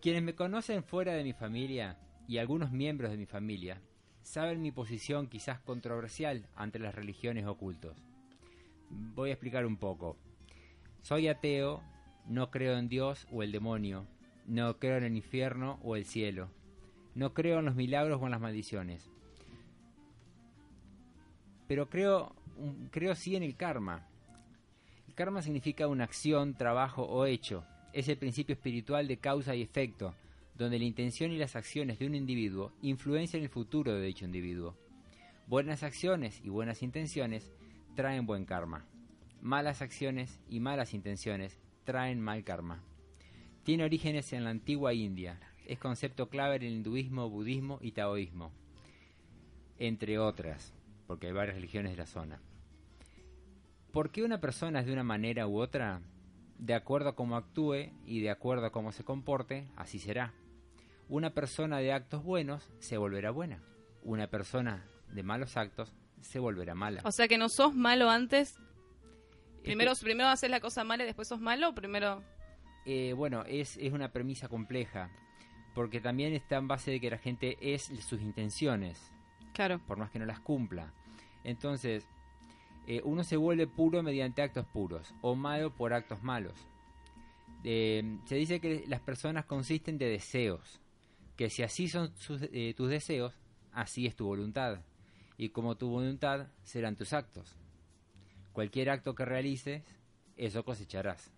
[0.00, 1.96] Quienes me conocen fuera de mi familia
[2.28, 3.80] y algunos miembros de mi familia
[4.22, 7.96] saben mi posición quizás controversial ante las religiones ocultos.
[8.88, 10.16] Voy a explicar un poco.
[11.02, 11.82] Soy ateo,
[12.26, 14.06] no creo en Dios o el demonio,
[14.46, 16.48] no creo en el infierno o el cielo,
[17.14, 19.10] no creo en los milagros o en las maldiciones.
[21.66, 22.34] Pero creo,
[22.90, 24.06] creo sí en el karma.
[25.08, 27.64] El karma significa una acción, trabajo o hecho.
[27.92, 30.14] Es el principio espiritual de causa y efecto,
[30.62, 34.76] donde la intención y las acciones de un individuo influencian el futuro de dicho individuo.
[35.48, 37.52] Buenas acciones y buenas intenciones
[37.96, 38.86] traen buen karma.
[39.40, 42.80] Malas acciones y malas intenciones traen mal karma.
[43.64, 45.40] Tiene orígenes en la antigua India.
[45.66, 48.52] Es concepto clave en el hinduismo, budismo y taoísmo,
[49.78, 50.72] entre otras,
[51.06, 52.40] porque hay varias religiones de la zona.
[53.92, 56.00] ¿Por qué una persona es de una manera u otra?
[56.58, 60.32] De acuerdo a cómo actúe y de acuerdo a cómo se comporte, así será.
[61.12, 63.62] Una persona de actos buenos se volverá buena.
[64.02, 67.02] Una persona de malos actos se volverá mala.
[67.04, 68.52] O sea que no sos malo antes.
[68.52, 72.22] Este- Primero, primero haces la cosa mala y después sos malo o primero.
[72.86, 75.10] Eh, bueno, es, es una premisa compleja,
[75.74, 79.12] porque también está en base de que la gente es sus intenciones,
[79.52, 79.80] Claro.
[79.86, 80.94] por más que no las cumpla.
[81.44, 82.08] Entonces,
[82.86, 86.54] eh, uno se vuelve puro mediante actos puros, o malo por actos malos.
[87.64, 90.80] Eh, se dice que las personas consisten de deseos,
[91.42, 93.34] que si así son sus- eh, tus deseos,
[93.72, 94.78] así es tu voluntad,
[95.36, 97.56] y como tu voluntad serán tus actos.
[98.52, 99.82] Cualquier acto que realices,
[100.36, 101.32] eso cosecharás.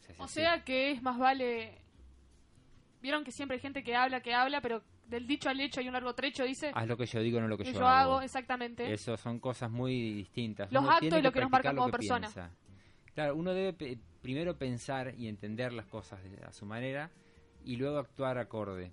[0.00, 1.76] sea, O sea que es más vale.
[3.02, 5.88] Vieron que siempre hay gente que habla, que habla, pero del dicho al hecho hay
[5.88, 6.70] un largo trecho, dice.
[6.74, 8.90] haz lo que yo digo, no lo que que yo, yo hago, exactamente.
[8.90, 10.72] Eso son cosas muy distintas.
[10.72, 12.28] Los Uno actos y lo que nos lo como persona.
[12.28, 12.50] piensa.
[13.14, 17.10] Claro, uno debe pe- primero pensar y entender las cosas de- a su manera
[17.62, 18.90] y luego actuar acorde,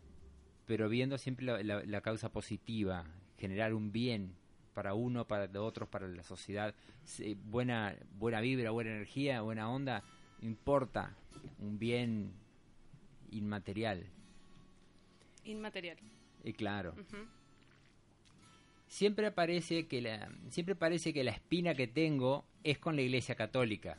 [0.68, 3.06] pero viendo siempre la, la- la causa positiva,
[3.40, 4.36] generar un bien
[4.76, 6.76] para uno, para los otros, para la sociedad,
[7.46, 10.04] buena buena vibra, buena energía, buena onda,
[10.42, 11.16] importa
[11.60, 12.32] un bien
[13.32, 14.06] inmaterial.
[15.46, 15.98] Inmaterial.
[16.58, 16.94] Claro.
[18.88, 23.36] Siempre parece que la siempre parece que la espina que tengo es con la iglesia
[23.36, 23.98] católica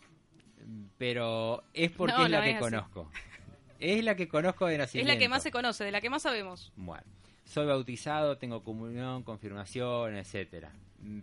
[0.98, 3.10] pero es porque No, es la no que es conozco
[3.78, 6.10] es la que conozco de Es nacimiento la que más se conoce, de la que
[6.10, 6.72] más sabemos.
[6.76, 7.04] bueno
[7.48, 10.70] soy bautizado tengo comunión confirmación etcétera.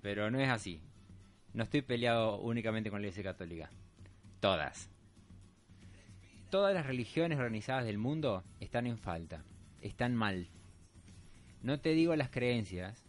[0.02, 0.82] Pero no es así.
[1.54, 3.70] No estoy peleado únicamente con la iglesia católica.
[4.40, 4.90] Todas.
[6.50, 9.44] Todas las religiones organizadas del mundo están en falta.
[9.82, 10.48] Están mal.
[11.62, 13.04] No te digo las creencias.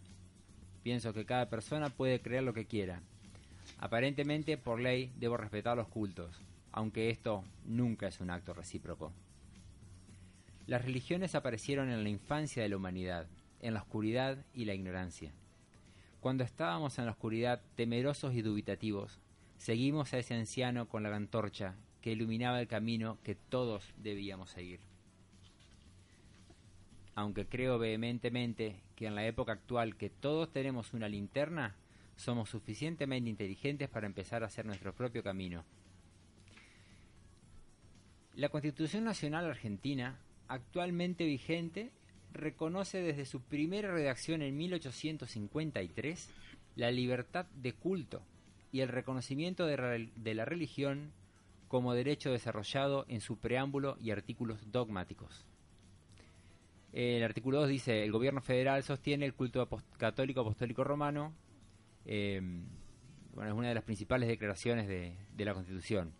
[0.83, 3.01] Pienso que cada persona puede creer lo que quiera.
[3.79, 9.13] Aparentemente, por ley, debo respetar los cultos, aunque esto nunca es un acto recíproco.
[10.67, 13.27] Las religiones aparecieron en la infancia de la humanidad,
[13.61, 15.33] en la oscuridad y la ignorancia.
[16.21, 19.21] Cuando estábamos en la oscuridad, temerosos y dubitativos,
[19.59, 24.81] seguimos a ese anciano con la antorcha que iluminaba el camino que todos debíamos seguir
[27.17, 31.75] aunque creo vehementemente que en la época actual que todos tenemos una linterna,
[32.15, 35.65] somos suficientemente inteligentes para empezar a hacer nuestro propio camino.
[38.35, 40.19] La Constitución Nacional Argentina,
[40.49, 41.91] actualmente vigente,
[42.33, 46.31] reconoce desde su primera redacción en 1853
[46.77, 48.23] la libertad de culto
[48.73, 51.13] y el reconocimiento de, de la religión
[51.69, 55.47] como derecho desarrollado en su preámbulo y artículos dogmáticos.
[56.93, 61.35] El artículo 2 dice, el gobierno federal sostiene el culto católico apostólico romano.
[62.05, 62.41] eh,
[63.35, 66.15] bueno, es una de las principales declaraciones de, de la Constitución.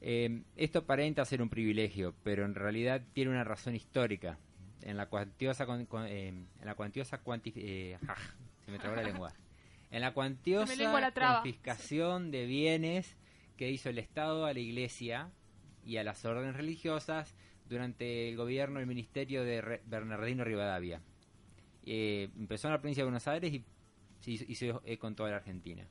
[0.00, 4.38] Eh, esto aparenta ser un privilegio, pero en realidad tiene una razón histórica.
[4.82, 7.98] En la cuantiosa, con- con- eh, en la cuantiosa cuanti- eh,
[8.64, 9.32] se me trabó la lengua.
[9.90, 10.66] En la cuantiosa
[11.00, 11.00] la
[11.42, 13.16] confiscación de bienes
[13.56, 15.30] que hizo el Estado a la Iglesia
[15.84, 17.34] y a las órdenes religiosas
[17.68, 21.00] durante el gobierno del ministerio de Re- Bernardino Rivadavia.
[21.86, 23.64] Eh, empezó en la provincia de Buenos Aires y
[24.20, 25.86] se hizo, hizo eco en toda la Argentina.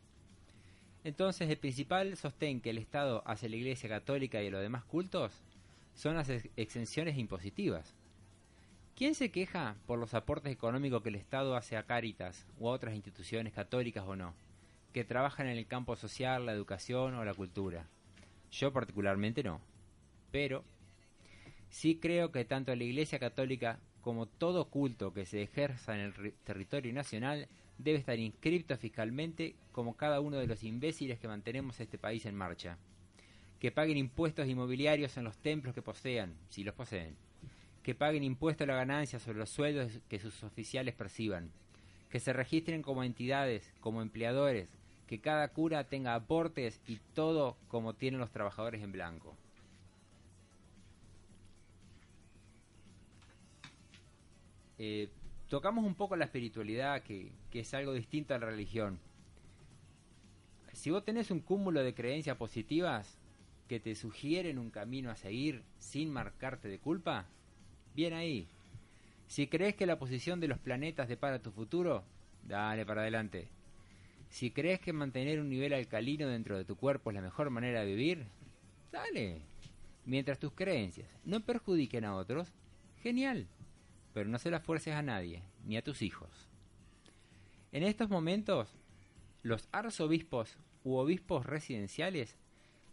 [1.03, 4.61] Entonces, el principal sostén que el Estado hace a la Iglesia Católica y a los
[4.61, 5.31] demás cultos
[5.95, 7.95] son las ex- exenciones impositivas.
[8.95, 12.73] ¿Quién se queja por los aportes económicos que el Estado hace a Cáritas o a
[12.73, 14.33] otras instituciones católicas o no?
[14.93, 17.85] que trabajan en el campo social, la educación o la cultura.
[18.51, 19.61] Yo particularmente no.
[20.31, 20.63] Pero
[21.69, 26.33] sí creo que tanto la Iglesia Católica como todo culto que se ejerza en el
[26.45, 31.97] territorio nacional debe estar inscripto fiscalmente como cada uno de los imbéciles que mantenemos este
[31.97, 32.77] país en marcha.
[33.59, 37.15] Que paguen impuestos inmobiliarios en los templos que posean, si los poseen.
[37.83, 41.51] Que paguen impuestos a la ganancia sobre los sueldos que sus oficiales perciban.
[42.09, 44.69] Que se registren como entidades, como empleadores.
[45.07, 49.35] Que cada cura tenga aportes y todo como tienen los trabajadores en blanco.
[54.79, 55.09] Eh,
[55.47, 58.99] tocamos un poco la espiritualidad, que, es algo distinto a la religión.
[60.73, 63.17] Si vos tenés un cúmulo de creencias positivas
[63.67, 67.25] que te sugieren un camino a seguir sin marcarte de culpa,
[67.95, 68.47] bien ahí.
[69.27, 72.03] Si crees que la posición de los planetas depara tu futuro,
[72.43, 73.49] dale para adelante.
[74.29, 77.81] Si crees que mantener un nivel alcalino dentro de tu cuerpo es la mejor manera
[77.81, 78.27] de vivir,
[78.91, 79.41] dale.
[80.05, 82.53] Mientras tus creencias no perjudiquen a otros,
[83.01, 83.47] genial
[84.17, 86.31] pero no se las fuerces a nadie, ni a tus hijos.
[87.71, 88.73] En estos momentos,
[89.43, 92.35] los arzobispos u obispos residenciales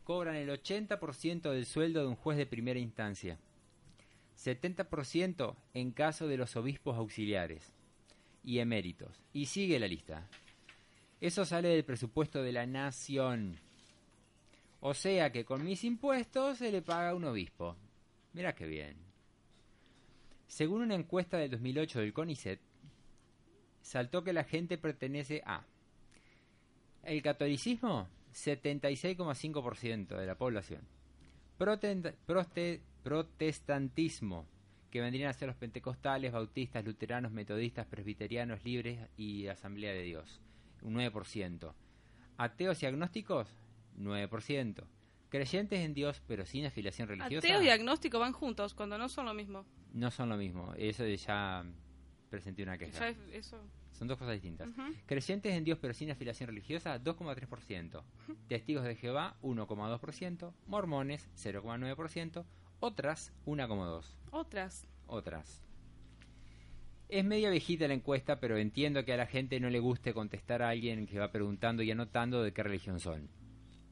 [0.04, 3.38] cobran el 80% del sueldo de un juez de primera instancia,
[4.38, 7.72] 70% en caso de los obispos auxiliares
[8.44, 10.28] y eméritos, y sigue la lista.
[11.22, 13.58] Eso sale del presupuesto de la nación.
[14.80, 17.76] O sea que con mis impuestos se le paga un obispo.
[18.34, 19.13] Mira qué bien.
[20.46, 22.60] Según una encuesta del 2008 del CONICET,
[23.80, 25.64] saltó que la gente pertenece a
[27.02, 30.82] el catolicismo, 76,5% de la población.
[33.02, 34.46] protestantismo,
[34.90, 40.40] que vendrían a ser los pentecostales, bautistas, luteranos, metodistas, presbiterianos, libres y Asamblea de Dios,
[40.82, 41.72] un 9%.
[42.36, 43.48] Ateos y agnósticos,
[43.98, 44.84] 9%.
[45.28, 47.46] Creyentes en Dios pero sin afiliación religiosa.
[47.46, 49.64] Ateos y agnósticos van juntos cuando no son lo mismo.
[49.94, 50.74] No son lo mismo.
[50.76, 51.64] Eso ya
[52.28, 53.14] presenté una queja.
[53.92, 54.68] Son dos cosas distintas.
[55.06, 58.02] Creyentes en Dios pero sin afiliación religiosa, 2,3%.
[58.48, 60.52] Testigos de Jehová, 1,2%.
[60.66, 62.44] Mormones, 0,9%.
[62.80, 64.04] Otras, 1,2%.
[64.32, 64.86] Otras.
[65.06, 65.62] Otras.
[67.08, 70.62] Es media viejita la encuesta, pero entiendo que a la gente no le guste contestar
[70.62, 73.28] a alguien que va preguntando y anotando de qué religión son.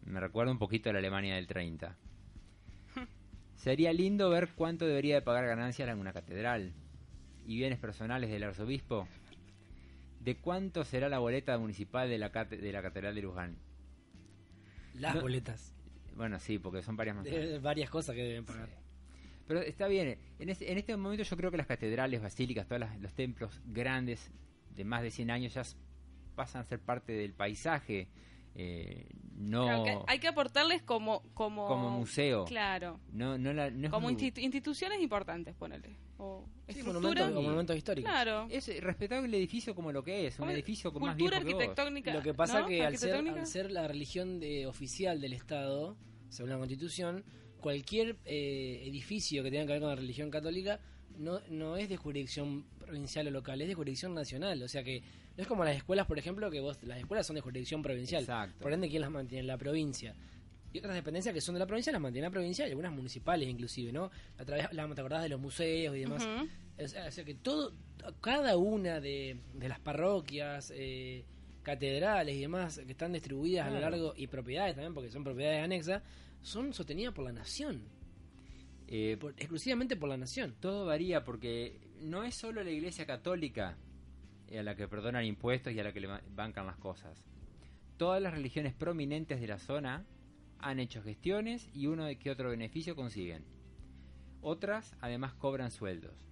[0.05, 1.97] Me recuerda un poquito a la Alemania del 30.
[3.63, 6.73] Sería lindo ver cuánto debería de pagar ganancias en una catedral
[7.47, 9.07] y bienes personales del arzobispo.
[10.19, 13.57] ¿De cuánto será la boleta municipal de la, de la Catedral de Luján?
[14.95, 15.77] Las boletas.
[16.17, 17.63] Bueno, sí, porque son varias más.
[17.63, 18.69] varias cosas que deben pagar.
[19.47, 22.83] Pero está bien, en este, en este momento yo creo que las catedrales, basílicas, todos
[23.01, 24.33] los templos grandes
[24.75, 25.63] de más de 100 años ya
[26.35, 28.09] pasan a ser parte del paisaje
[28.55, 32.45] eh, no hay que aportarles como como como museo.
[32.45, 33.01] Claro.
[33.13, 38.47] No no, como instituciones importantes ponerle o sí, monumento, histórico claro.
[38.51, 42.23] Es respetable el edificio como lo que es un edificio con más viejo arquitectónica lo
[42.23, 45.97] que pasa que al ser, la religión de, oficial del estado
[46.29, 47.25] según la constitución
[47.61, 50.81] cualquier eh, edificio que tenga que ver con la religión católica
[51.19, 54.63] no, no es de jurisdicción provincial o local, es de jurisdicción nacional.
[54.63, 55.05] O sea que no
[55.37, 58.27] es como las escuelas, por ejemplo, que vos las escuelas son de jurisdicción provincial.
[58.61, 59.45] Por ende, ¿quién las mantiene?
[59.45, 60.15] La provincia.
[60.73, 63.49] Y otras dependencias que son de la provincia las mantiene la provincia y algunas municipales
[63.49, 64.11] inclusive, ¿no?
[64.39, 66.27] A través, la, ¿te acordás de los museos y demás?
[66.79, 67.75] o, sea, que todo,
[68.21, 71.25] cada una de, de las parroquias, eh,
[71.63, 75.63] catedrales y demás que están distribuidas a lo largo, y propiedades también, porque son propiedades
[75.63, 76.03] anexas,
[76.41, 77.83] son sostenidas por la nación.
[78.89, 80.55] Eh, exclusivamente por la nación.
[80.61, 83.79] Todo varía porque no es solo la Iglesia Católica
[84.59, 87.25] a la que perdonan impuestos y a la que le bancan las cosas.
[87.97, 90.05] Todas las religiones prominentes de la zona
[90.59, 93.45] han hecho gestiones y uno de que otro beneficio consiguen.
[94.41, 96.27] Otras además cobran sueldos.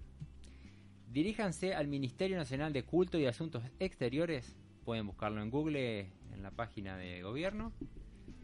[1.13, 6.01] Diríjanse al Ministerio Nacional de Culto y Asuntos Exteriores, pueden buscarlo en Google
[6.33, 7.73] en la página de gobierno,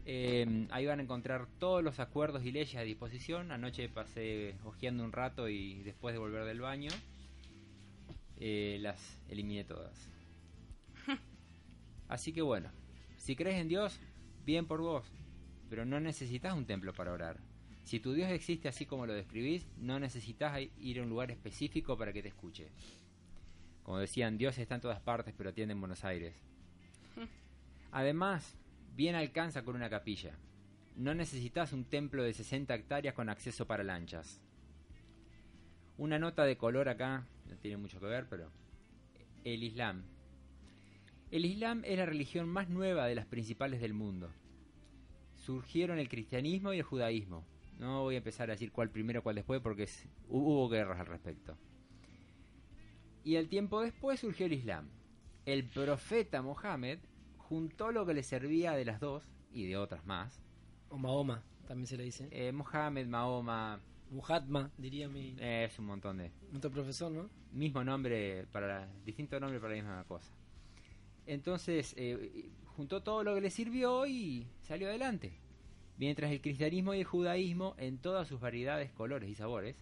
[0.09, 3.51] Em, ahí van a encontrar todos los acuerdos y leyes a disposición.
[3.51, 6.91] Anoche pasé hojeando un rato y después de volver del baño
[8.39, 10.09] eh, las eliminé todas.
[12.07, 12.71] Así que bueno,
[13.17, 13.99] si crees en Dios,
[14.45, 15.05] bien por vos,
[15.69, 17.39] pero no necesitas un templo para orar.
[17.83, 21.97] Si tu Dios existe así como lo describís, no necesitas ir a un lugar específico
[21.97, 22.69] para que te escuche.
[23.83, 26.35] Como decían, Dios está en todas partes, pero atiende en Buenos Aires.
[27.91, 28.57] Además,
[28.93, 30.37] bien alcanza con una capilla.
[30.97, 34.41] No necesitas un templo de 60 hectáreas con acceso para lanchas.
[35.97, 38.51] Una nota de color acá, no tiene mucho que ver, pero
[39.43, 40.03] el Islam.
[41.31, 44.29] El Islam es la religión más nueva de las principales del mundo.
[45.35, 47.43] Surgieron el cristianismo y el judaísmo.
[47.79, 51.05] No voy a empezar a decir cuál primero, cuál después, porque es- hubo guerras al
[51.07, 51.57] respecto.
[53.23, 54.87] Y el tiempo después surgió el Islam.
[55.45, 56.99] El profeta Mohammed
[57.37, 60.41] juntó lo que le servía de las dos y de otras más.
[60.89, 62.27] O Mahoma, también se le dice.
[62.31, 63.79] Eh, Mohammed, Mahoma,
[64.09, 66.31] Muhatma, diría mi eh, es un montón de...
[66.51, 67.29] nuestro profesor, ¿no?
[67.51, 70.31] mismo nombre para distinto nombre para la misma cosa.
[71.25, 75.33] Entonces eh, juntó todo lo que le sirvió y salió adelante.
[75.97, 79.75] Mientras el cristianismo y el judaísmo, en todas sus variedades, colores y sabores,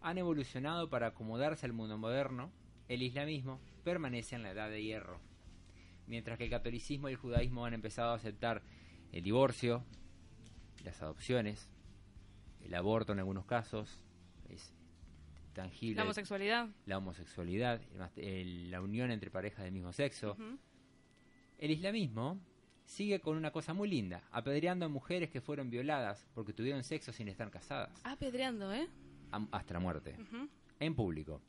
[0.00, 2.50] han evolucionado para acomodarse al mundo moderno,
[2.88, 5.20] el islamismo permanece en la edad de hierro.
[6.06, 8.62] Mientras que el catolicismo y el judaísmo han empezado a aceptar
[9.12, 9.84] el divorcio,
[10.82, 11.70] las adopciones,
[12.64, 14.00] el aborto en algunos casos,
[14.48, 14.72] es
[15.52, 15.96] tangible.
[15.96, 16.68] La homosexualidad.
[16.86, 17.80] la homosexualidad,
[18.16, 20.36] el la unión entre parejas del mismo sexo.
[21.58, 22.40] El islamismo
[22.84, 27.12] sigue con una cosa muy linda, apedreando a mujeres que fueron violadas porque tuvieron sexo
[27.12, 28.88] sin estar casadas, Ah, pedreando, ¿eh?
[29.52, 30.16] hasta la muerte,
[30.80, 31.40] en público,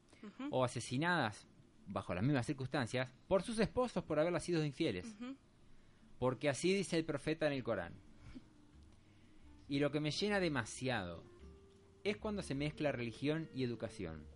[0.52, 1.48] o asesinadas
[1.88, 5.16] bajo las mismas circunstancias por sus esposos por haberlas sido infieles,
[6.20, 7.94] porque así dice el profeta en el Corán.
[9.72, 11.24] Y lo que me llena demasiado
[12.04, 14.28] es cuando se mezcla religión y educación.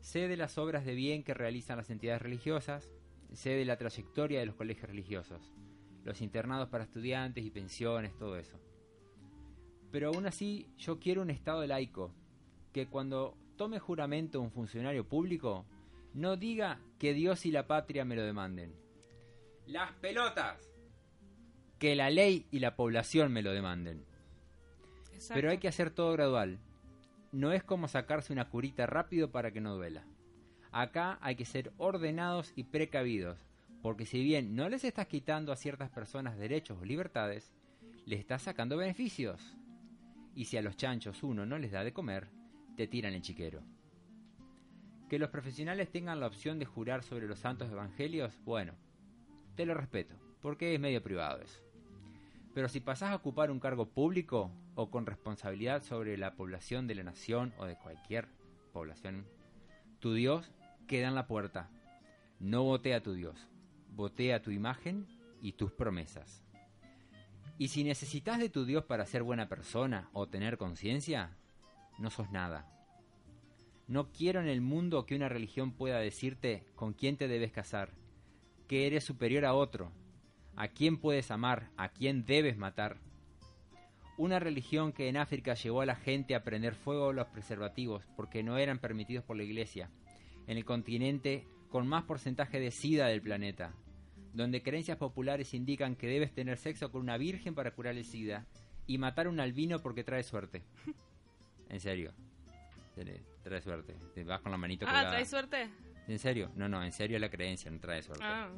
[0.00, 2.90] Sé de las obras de bien que realizan las entidades religiosas,
[3.32, 5.52] sé de la trayectoria de los colegios religiosos,
[6.02, 8.58] los internados para estudiantes y pensiones, todo eso.
[9.92, 12.12] Pero aún así yo quiero un Estado laico,
[12.72, 15.66] que cuando tome juramento un funcionario público,
[16.14, 18.74] no diga que Dios y la patria me lo demanden.
[19.66, 20.68] Las pelotas.
[21.78, 24.10] Que la ley y la población me lo demanden.
[25.28, 26.58] Pero hay que hacer todo gradual.
[27.32, 30.04] No es como sacarse una curita rápido para que no duela.
[30.70, 33.38] Acá hay que ser ordenados y precavidos,
[33.82, 37.52] porque si bien no les estás quitando a ciertas personas derechos o libertades,
[38.06, 39.56] les estás sacando beneficios.
[40.34, 42.28] Y si a los chanchos uno no les da de comer,
[42.76, 43.62] te tiran el chiquero.
[45.08, 48.72] Que los profesionales tengan la opción de jurar sobre los santos evangelios, bueno,
[49.56, 51.60] te lo respeto, porque es medio privado eso.
[52.54, 56.94] Pero si pasás a ocupar un cargo público o con responsabilidad sobre la población de
[56.94, 58.28] la nación o de cualquier
[58.72, 59.26] población,
[60.00, 60.50] tu Dios
[60.86, 61.70] queda en la puerta.
[62.40, 63.48] No voté a tu Dios,
[63.90, 65.06] voté a tu imagen
[65.40, 66.42] y tus promesas.
[67.58, 71.36] Y si necesitas de tu Dios para ser buena persona o tener conciencia,
[71.98, 72.68] no sos nada.
[73.86, 77.90] No quiero en el mundo que una religión pueda decirte con quién te debes casar,
[78.66, 79.92] que eres superior a otro,
[80.56, 82.98] a quién puedes amar, a quién debes matar.
[84.18, 88.04] Una religión que en África llevó a la gente a prender fuego a los preservativos
[88.16, 89.90] porque no eran permitidos por la iglesia,
[90.46, 93.72] en el continente con más porcentaje de sida del planeta,
[94.34, 98.46] donde creencias populares indican que debes tener sexo con una virgen para curar el sida
[98.86, 100.62] y matar a un albino porque trae suerte.
[101.70, 102.12] En serio.
[103.42, 103.94] Trae suerte.
[104.14, 105.10] Te vas con la manito Ah, colgada.
[105.12, 105.70] ¿traes suerte?
[106.12, 106.50] ¿En serio?
[106.56, 108.22] No, no, en serio la creencia no trae suerte.
[108.22, 108.50] Ah,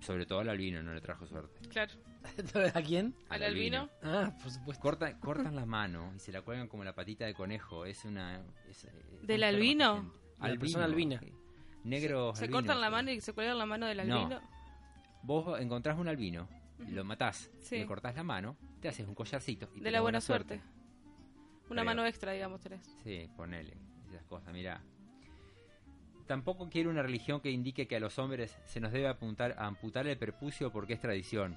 [0.00, 1.60] Sobre todo al albino no le trajo suerte.
[1.68, 1.92] claro.
[2.74, 3.14] ¿A quién?
[3.28, 3.88] ¿Al albino?
[4.02, 4.82] Ah, por supuesto.
[4.82, 7.86] Corta- cortan la mano y se la cuelgan como la patita de conejo.
[7.86, 8.42] Es una.
[8.68, 10.12] es- es ¿Del albino?
[10.40, 11.20] la persona albina.
[11.84, 12.34] Negro.
[12.34, 14.16] Se cortan la mano y se cuelgan la mano del No.
[14.22, 14.40] albino.
[15.22, 16.48] Vos encontrás un albino,
[16.88, 17.78] lo matás, Sí.
[17.78, 19.70] le cortás la mano, te haces un collarcito.
[19.76, 20.60] Y De la buena suerte.
[21.70, 22.84] Una mano extra, digamos, tenés.
[23.04, 23.76] Sí, ponele
[24.10, 24.82] esas cosas, mirá.
[26.26, 30.06] Tampoco quiero una religión que indique que a los hombres se nos debe apuntar, amputar
[30.06, 31.56] el prepucio porque es tradición.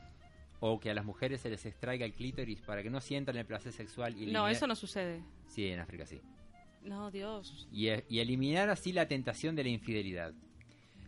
[0.60, 3.46] O que a las mujeres se les extraiga el clítoris para que no sientan el
[3.46, 4.16] placer sexual.
[4.22, 5.24] Y No, eso no sucede.
[5.48, 6.22] Sí, en África sí.
[6.84, 7.68] No, Dios.
[7.72, 10.34] Y, e- y eliminar así la tentación de la infidelidad.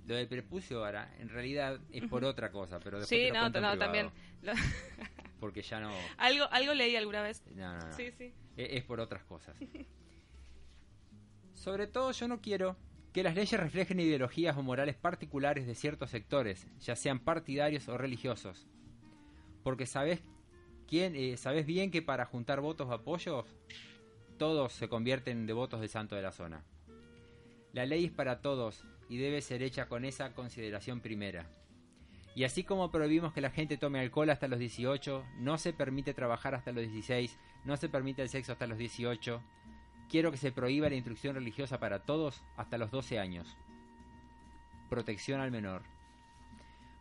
[0.08, 3.50] Lo del prepucio ahora, en realidad, es por otra cosa, pero después Sí, te lo
[3.50, 4.10] no, no, también.
[4.42, 4.54] Lo-
[5.40, 5.92] Porque ya no...
[6.18, 7.44] algo, algo leí alguna vez.
[7.56, 7.94] No, no, no.
[7.94, 8.34] Sí, sí.
[8.58, 9.56] E- Es por otras cosas.
[11.54, 12.76] Sobre todo yo no quiero
[13.14, 17.98] que las leyes reflejen ideologías o morales particulares de ciertos sectores, ya sean partidarios o
[17.98, 18.68] religiosos.
[19.64, 20.22] Porque sabes
[20.88, 23.46] quién, eh, sabes bien que para juntar votos o apoyos,
[24.38, 26.64] todos se convierten en devotos del santo de la zona.
[27.74, 31.50] La ley es para todos y debe ser hecha con esa consideración primera.
[32.34, 36.14] Y así como prohibimos que la gente tome alcohol hasta los 18, no se permite
[36.14, 39.44] trabajar hasta los 16, no se permite el sexo hasta los 18,
[40.12, 43.56] quiero que se prohíba la instrucción religiosa para todos hasta los 12 años.
[44.90, 45.84] Protección al menor.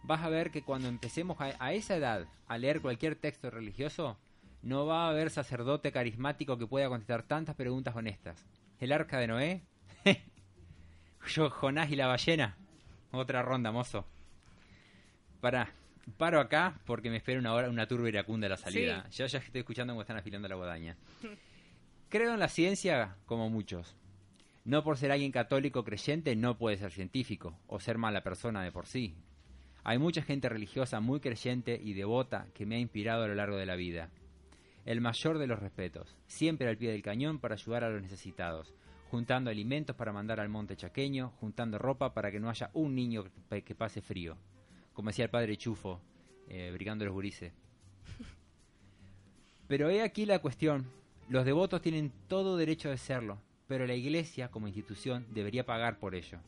[0.05, 4.17] Vas a ver que cuando empecemos a, a esa edad a leer cualquier texto religioso,
[4.63, 8.47] no va a haber sacerdote carismático que pueda contestar tantas preguntas honestas.
[8.79, 9.63] ¿El arca de Noé?
[11.27, 12.57] Yo, Jonás y la ballena.
[13.11, 14.07] Otra ronda, mozo.
[15.41, 15.73] Para,
[16.17, 19.09] paro acá porque me espera una hora, una turba iracunda la salida.
[19.11, 20.97] Yo ya estoy escuchando cómo están afilando la guadaña.
[22.11, 23.95] Creo en la ciencia como muchos.
[24.65, 28.73] No por ser alguien católico creyente no puede ser científico o ser mala persona de
[28.73, 29.15] por sí.
[29.85, 33.57] Hay mucha gente religiosa muy creyente y devota que me ha inspirado a lo largo
[33.57, 34.11] de la vida.
[34.85, 38.75] El mayor de los respetos, siempre al pie del cañón para ayudar a los necesitados,
[39.09, 43.23] juntando alimentos para mandar al monte chaqueño, juntando ropa para que no haya un niño
[43.49, 44.37] que, pase frío,
[44.95, 46.01] como decía el padre Chufo,
[46.49, 47.53] eh, brigando los gurises.
[49.69, 50.91] Pero he aquí la cuestión,
[51.31, 56.16] los devotos tienen todo derecho de serlo, pero la iglesia como institución debería pagar por
[56.16, 56.41] ello.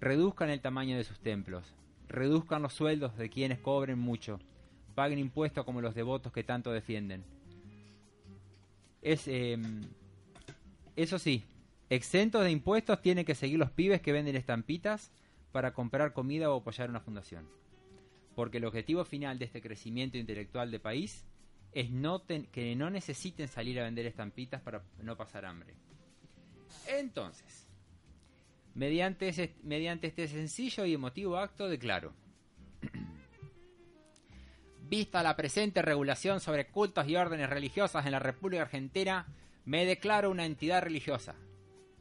[0.00, 1.74] Reduzcan el tamaño de sus templos,
[2.08, 4.40] reduzcan los sueldos de quienes cobren mucho,
[4.94, 7.24] paguen impuestos como los devotos que tanto defienden.
[9.02, 9.58] Es, eh,
[10.96, 11.44] eso sí,
[11.90, 15.12] exentos de impuestos tienen que seguir los pibes que venden estampitas
[15.52, 17.46] para comprar comida o apoyar una fundación.
[18.34, 21.26] Porque el objetivo final de este crecimiento intelectual de país
[21.72, 25.74] es no que no necesiten salir a vender estampitas para no pasar hambre.
[26.86, 27.66] Entonces,
[28.74, 32.12] mediante, ese, mediante este sencillo y emotivo acto declaro,
[34.88, 39.26] vista la presente regulación sobre cultos y órdenes religiosas en la República Argentina,
[39.64, 41.34] me declaro una entidad religiosa.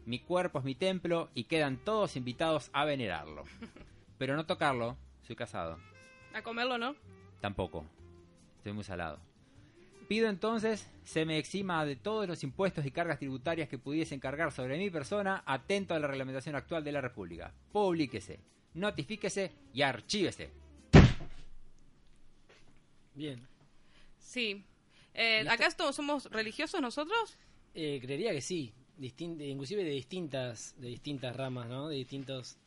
[0.06, 3.44] Mi cuerpo es mi templo y quedan todos invitados a venerarlo.
[4.18, 5.80] Pero no tocarlo, soy casado.
[6.34, 6.96] A comerlo, ¿no?
[7.40, 7.86] Tampoco.
[8.58, 9.31] Estoy muy salado.
[10.12, 14.52] Pido entonces se me exima de todos los impuestos y cargas tributarias que pudiesen cargar
[14.52, 17.54] sobre mi persona, atento a la reglamentación actual de la República.
[17.72, 18.42] Publíquese,
[18.74, 20.50] notifíquese y archívese.
[23.16, 23.48] Bien.
[24.20, 24.66] Sí.
[25.14, 27.38] Eh, ¿Acá todos somos religiosos nosotros?
[27.74, 28.74] Eh, creería que sí.
[28.98, 31.88] Distin inclusive de distintas, de distintas ramas, ¿no?
[31.88, 32.58] De distintos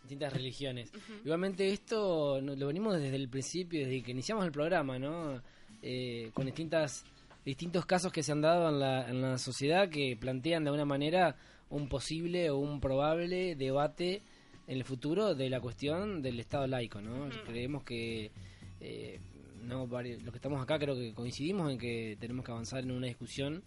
[0.00, 0.90] distintas religiones.
[1.22, 5.42] Igualmente esto lo venimos desde el principio, desde que iniciamos el programa, ¿no?
[5.88, 7.04] Eh, con distintas
[7.44, 10.84] distintos casos que se han dado en la, en la sociedad que plantean de alguna
[10.84, 11.36] manera
[11.70, 14.22] un posible o un probable debate
[14.66, 17.30] en el futuro de la cuestión del Estado laico, ¿no?
[17.46, 18.32] Creemos que
[18.80, 19.20] eh,
[19.62, 19.90] no los
[20.32, 23.62] que estamos acá creo que coincidimos en que tenemos que avanzar en una discusión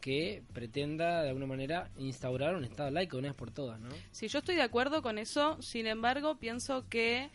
[0.00, 3.90] que pretenda de alguna manera instaurar un Estado laico una vez por todas, ¿no?
[4.10, 7.28] Sí, yo estoy de acuerdo con eso, sin embargo pienso que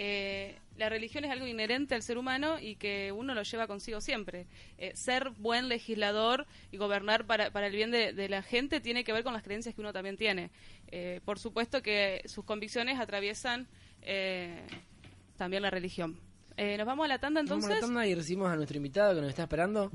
[0.00, 4.00] eh, la religión es algo inherente al ser humano y que uno lo lleva consigo
[4.00, 4.46] siempre.
[4.78, 9.12] Eh, ser buen legislador y gobernar para, para el bien de, la gente tiene que
[9.12, 10.52] ver con las creencias que uno también tiene.
[10.92, 13.66] Eh, por supuesto que sus convicciones atraviesan
[15.36, 16.16] también la religión.
[16.56, 17.68] nos vamos a la tanda entonces.
[17.68, 19.90] Vamos a la tanda y recibimos a nuestro invitado que nos está esperando.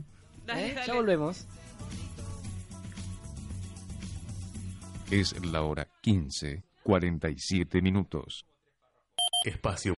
[0.85, 1.47] Ya volvemos.
[5.09, 8.45] Es la hora 15, 47 minutos.
[9.43, 9.91] Espacio